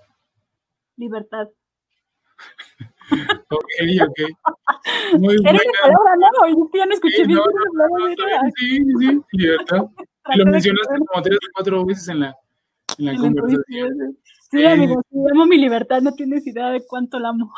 [0.98, 1.48] Libertad.
[3.52, 3.70] ok,
[4.08, 4.20] ok.
[5.20, 5.60] Muy buena.
[5.80, 6.48] palabra, ¿no?
[6.48, 7.40] Y ya no escuché bien.
[8.56, 9.84] sí, sí, sí, libertad.
[10.38, 12.36] lo mencionaste como tres o cuatro veces en la,
[12.98, 14.18] en la conversación.
[14.52, 17.54] Sí, amigo, si amo mi libertad, no tienes idea de cuánto la amo.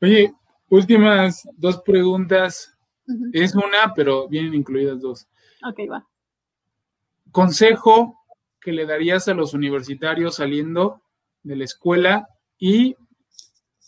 [0.00, 0.32] Oye,
[0.68, 2.74] últimas dos preguntas.
[3.32, 5.28] Es una, pero vienen incluidas dos.
[5.66, 6.06] Ok, va.
[7.30, 8.18] Consejo
[8.60, 11.00] que le darías a los universitarios saliendo
[11.42, 12.28] de la escuela
[12.58, 12.96] y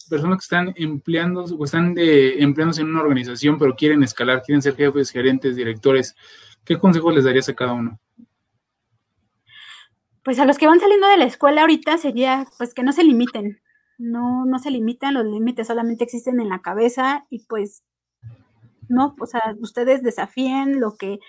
[0.08, 4.62] personas que están empleando o están de, empleándose en una organización, pero quieren escalar, quieren
[4.62, 6.16] ser jefes, gerentes, directores.
[6.64, 7.98] ¿Qué consejos les darías a cada uno?
[10.24, 13.04] Pues a los que van saliendo de la escuela ahorita sería pues que no se
[13.04, 13.60] limiten,
[13.98, 17.84] no, no se limitan, los límites solamente existen en la cabeza y pues
[18.88, 21.20] no, o sea, ustedes desafíen lo que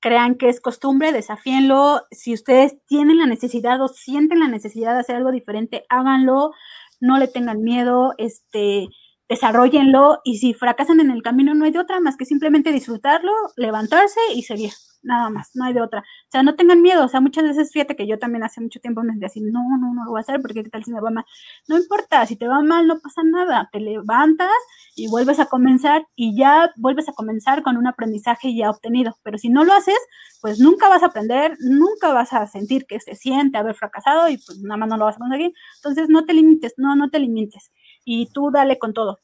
[0.00, 2.00] crean que es costumbre, desafíenlo.
[2.10, 6.52] Si ustedes tienen la necesidad o sienten la necesidad de hacer algo diferente, háganlo,
[7.00, 8.88] no le tengan miedo, este,
[9.30, 13.32] desarrollenlo y si fracasan en el camino no hay de otra más que simplemente disfrutarlo,
[13.56, 14.72] levantarse y seguir
[15.02, 16.00] nada más, no hay de otra.
[16.00, 18.80] O sea, no tengan miedo, o sea, muchas veces fíjate que yo también hace mucho
[18.80, 21.00] tiempo me decía así, no, no, no lo voy a hacer porque tal si me
[21.00, 21.24] va mal.
[21.68, 24.50] No importa, si te va mal no pasa nada, te levantas
[24.96, 29.16] y vuelves a comenzar y ya vuelves a comenzar con un aprendizaje ya obtenido.
[29.22, 29.98] Pero si no lo haces,
[30.40, 34.38] pues nunca vas a aprender, nunca vas a sentir que se siente haber fracasado y
[34.38, 35.52] pues nada más no lo vas a conseguir.
[35.76, 37.70] Entonces no te limites, no, no te limites
[38.04, 39.20] y tú dale con todo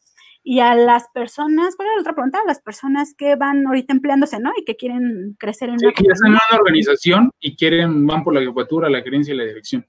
[0.49, 2.39] y a las personas, ¿cuál era la otra pregunta?
[2.39, 4.53] A las personas que van ahorita empleándose, ¿no?
[4.57, 8.23] Y que quieren crecer en sí, que ya están en una organización y quieren, van
[8.23, 9.85] por la jefatura, la gerencia y la dirección.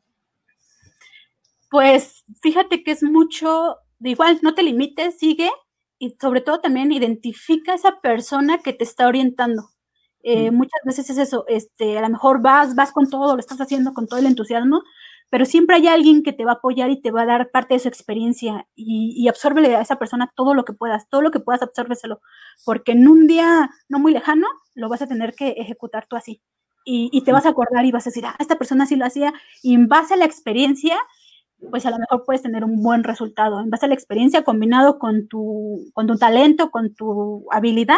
[1.69, 5.51] Pues fíjate que es mucho, igual, no te limites, sigue
[5.99, 9.69] y sobre todo también identifica a esa persona que te está orientando.
[10.23, 13.61] Eh, muchas veces es eso, este, a lo mejor vas, vas con todo, lo estás
[13.61, 14.81] haciendo con todo el entusiasmo,
[15.29, 17.73] pero siempre hay alguien que te va a apoyar y te va a dar parte
[17.73, 21.31] de su experiencia y, y absórbele a esa persona todo lo que puedas, todo lo
[21.31, 22.21] que puedas absórbeselo,
[22.65, 26.41] porque en un día no muy lejano lo vas a tener que ejecutar tú así.
[26.89, 29.33] Y, te vas a acordar y vas a decir, ah, esta persona sí lo hacía,
[29.61, 30.95] y en base a la experiencia,
[31.69, 33.59] pues a lo mejor puedes tener un buen resultado.
[33.59, 37.97] En base a la experiencia combinado con tu, con tu talento, con tu habilidad,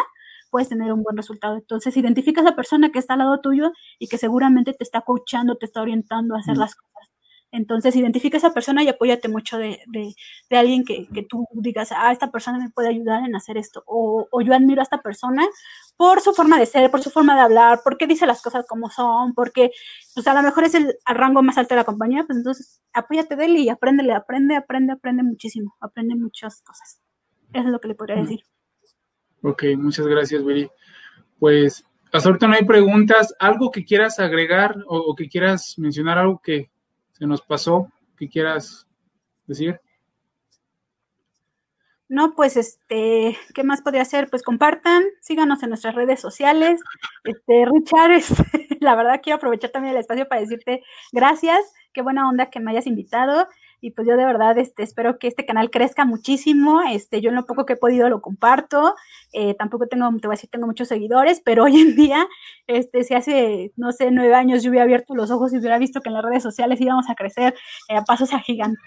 [0.50, 1.58] puedes tener un buen resultado.
[1.58, 5.02] Entonces, identifica a esa persona que está al lado tuyo y que seguramente te está
[5.02, 7.10] coachando, te está orientando a hacer las cosas
[7.52, 11.92] entonces, identifica a esa persona y apóyate mucho de, de, alguien que, que, tú digas,
[11.92, 13.84] ah, esta persona me puede ayudar en hacer esto.
[13.88, 15.48] O, o, yo admiro a esta persona
[15.98, 18.90] por su forma de ser, por su forma de hablar, porque dice las cosas como
[18.92, 19.72] son, porque
[20.14, 23.36] pues a lo mejor es el, rango más alto de la compañía, pues entonces apóyate
[23.36, 27.02] de él y apréndele, aprende, aprende, aprende muchísimo, aprende muchas cosas.
[27.52, 28.44] Eso es lo que le podría decir.
[29.42, 30.70] Ok, muchas gracias, Willy.
[31.40, 33.34] Pues hasta ahorita no hay preguntas.
[33.40, 36.70] ¿Algo que quieras agregar o que quieras mencionar, algo que,
[37.20, 38.86] se nos pasó ¿Qué quieras
[39.48, 39.80] decir.
[42.10, 44.30] No, pues este, ¿qué más podría hacer?
[44.32, 46.82] Pues compartan, síganos en nuestras redes sociales.
[47.24, 50.82] Este, Richard, este, la verdad quiero aprovechar también el espacio para decirte
[51.12, 51.60] gracias,
[51.94, 53.48] qué buena onda que me hayas invitado
[53.82, 56.82] y pues yo de verdad este, espero que este canal crezca muchísimo.
[56.82, 58.96] Este, yo en lo poco que he podido lo comparto.
[59.34, 62.28] Eh, tampoco tengo, te voy a decir, tengo muchos seguidores, pero hoy en día,
[62.68, 66.02] este, si hace, no sé, nueve años yo hubiera abierto los ojos y hubiera visto
[66.02, 67.56] que en las redes sociales íbamos a crecer
[67.90, 68.84] eh, a pasos agigantados,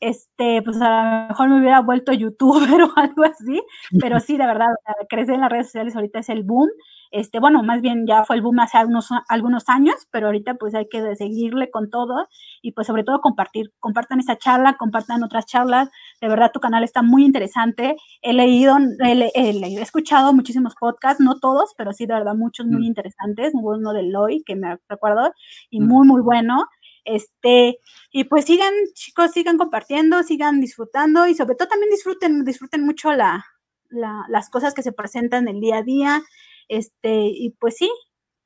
[0.00, 3.60] este, pues a lo mejor me hubiera vuelto youtuber o algo así,
[4.00, 4.68] pero sí, de verdad,
[5.08, 6.68] crecer en las redes sociales ahorita es el boom.
[7.10, 10.74] Este, bueno, más bien ya fue el boom hace algunos, algunos años, pero ahorita pues
[10.74, 12.28] hay que seguirle con todo
[12.60, 15.88] y pues sobre todo compartir, compartan esta charla, compartan otras charlas,
[16.20, 21.38] de verdad tu canal está muy interesante, he leído, he, he escuchado muchísimos podcasts, no
[21.40, 22.88] todos, pero sí de verdad muchos muy mm.
[22.88, 25.32] interesantes, uno de Loy que me recuerdo
[25.70, 25.88] y mm.
[25.88, 26.66] muy muy bueno,
[27.04, 27.78] este,
[28.10, 33.12] y pues sigan, chicos, sigan compartiendo, sigan disfrutando y sobre todo también disfruten, disfruten mucho
[33.12, 33.44] la,
[33.88, 36.22] la, las cosas que se presentan el día a día.
[36.68, 37.90] Este, y pues sí,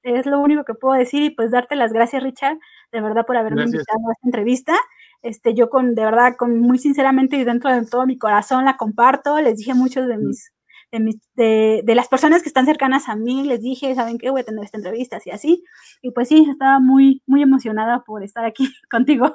[0.03, 2.59] es lo único que puedo decir y pues darte las gracias, Richard,
[2.93, 4.77] de verdad por haberme invitado a esta entrevista.
[5.23, 8.77] Este, yo con, de verdad, con muy sinceramente y dentro de todo mi corazón la
[8.77, 10.53] comparto, les dije muchos de mis,
[10.93, 14.30] de, mis, de, de las personas que están cercanas a mí, les dije, ¿saben qué?
[14.30, 15.64] Voy a tener esta entrevista, así, así.
[16.03, 19.34] Y pues sí, estaba muy, muy emocionada por estar aquí contigo.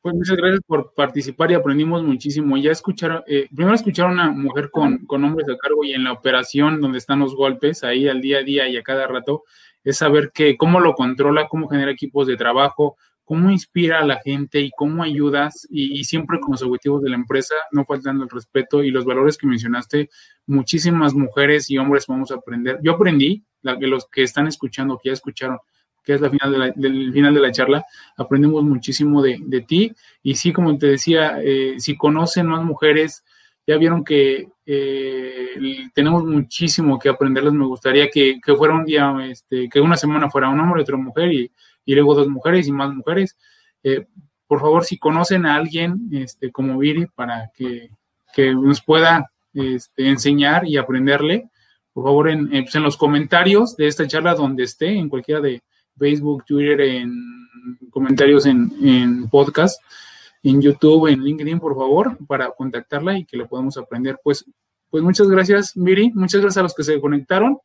[0.00, 2.56] Pues muchas gracias por participar y aprendimos muchísimo.
[2.56, 6.02] Ya escucharon, eh, primero escuchar a una mujer con, con, hombres a cargo y en
[6.02, 9.44] la operación donde están los golpes, ahí al día a día y a cada rato,
[9.84, 12.96] es saber que cómo lo controla, cómo genera equipos de trabajo,
[13.32, 17.16] cómo inspira a la gente y cómo ayudas y, siempre con los objetivos de la
[17.16, 20.10] empresa, no faltando el respeto y los valores que mencionaste,
[20.46, 22.78] muchísimas mujeres y hombres vamos a aprender.
[22.82, 25.56] Yo aprendí, los que están escuchando, que ya escucharon,
[26.04, 27.86] que es la final de la, del final de la charla,
[28.18, 29.94] aprendemos muchísimo de, de ti.
[30.22, 33.24] Y sí, como te decía, eh, si conocen más mujeres,
[33.66, 37.54] ya vieron que eh, tenemos muchísimo que aprenderles.
[37.54, 40.98] Me gustaría que, que, fuera un día, este, que una semana fuera un hombre otra
[40.98, 41.50] mujer y
[41.84, 43.36] y luego dos mujeres y más mujeres.
[43.82, 44.06] Eh,
[44.46, 47.90] por favor, si conocen a alguien este, como Viri para que,
[48.54, 51.50] nos pueda este, enseñar y aprenderle,
[51.92, 55.62] por favor, en, pues, en, los comentarios de esta charla donde esté, en cualquiera de
[55.98, 57.12] Facebook, Twitter, en
[57.90, 59.80] comentarios en, en podcast,
[60.42, 64.18] en YouTube, en LinkedIn, por favor, para contactarla y que le podamos aprender.
[64.22, 64.44] Pues,
[64.90, 66.10] pues muchas gracias, Miri.
[66.12, 67.58] Muchas gracias a los que se conectaron.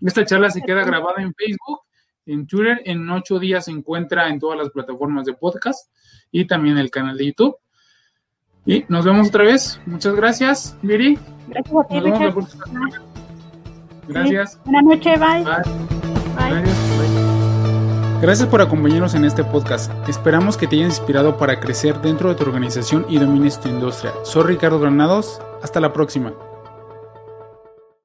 [0.00, 1.80] Esta charla se queda grabada en Facebook,
[2.28, 2.80] en Twitter.
[2.84, 5.90] En ocho días se encuentra en todas las plataformas de podcast
[6.30, 7.56] y también el canal de YouTube.
[8.64, 9.80] Y nos vemos otra vez.
[9.86, 11.18] Muchas gracias, Miri.
[11.48, 12.00] Gracias a ti,
[14.08, 14.60] Gracias.
[14.64, 15.44] Buenas noches, bye.
[15.44, 16.62] Bye.
[16.62, 17.38] bye.
[18.20, 19.92] Gracias por acompañarnos en este podcast.
[20.08, 24.12] Esperamos que te haya inspirado para crecer dentro de tu organización y domines tu industria.
[24.24, 25.40] Soy Ricardo Granados.
[25.62, 26.32] Hasta la próxima.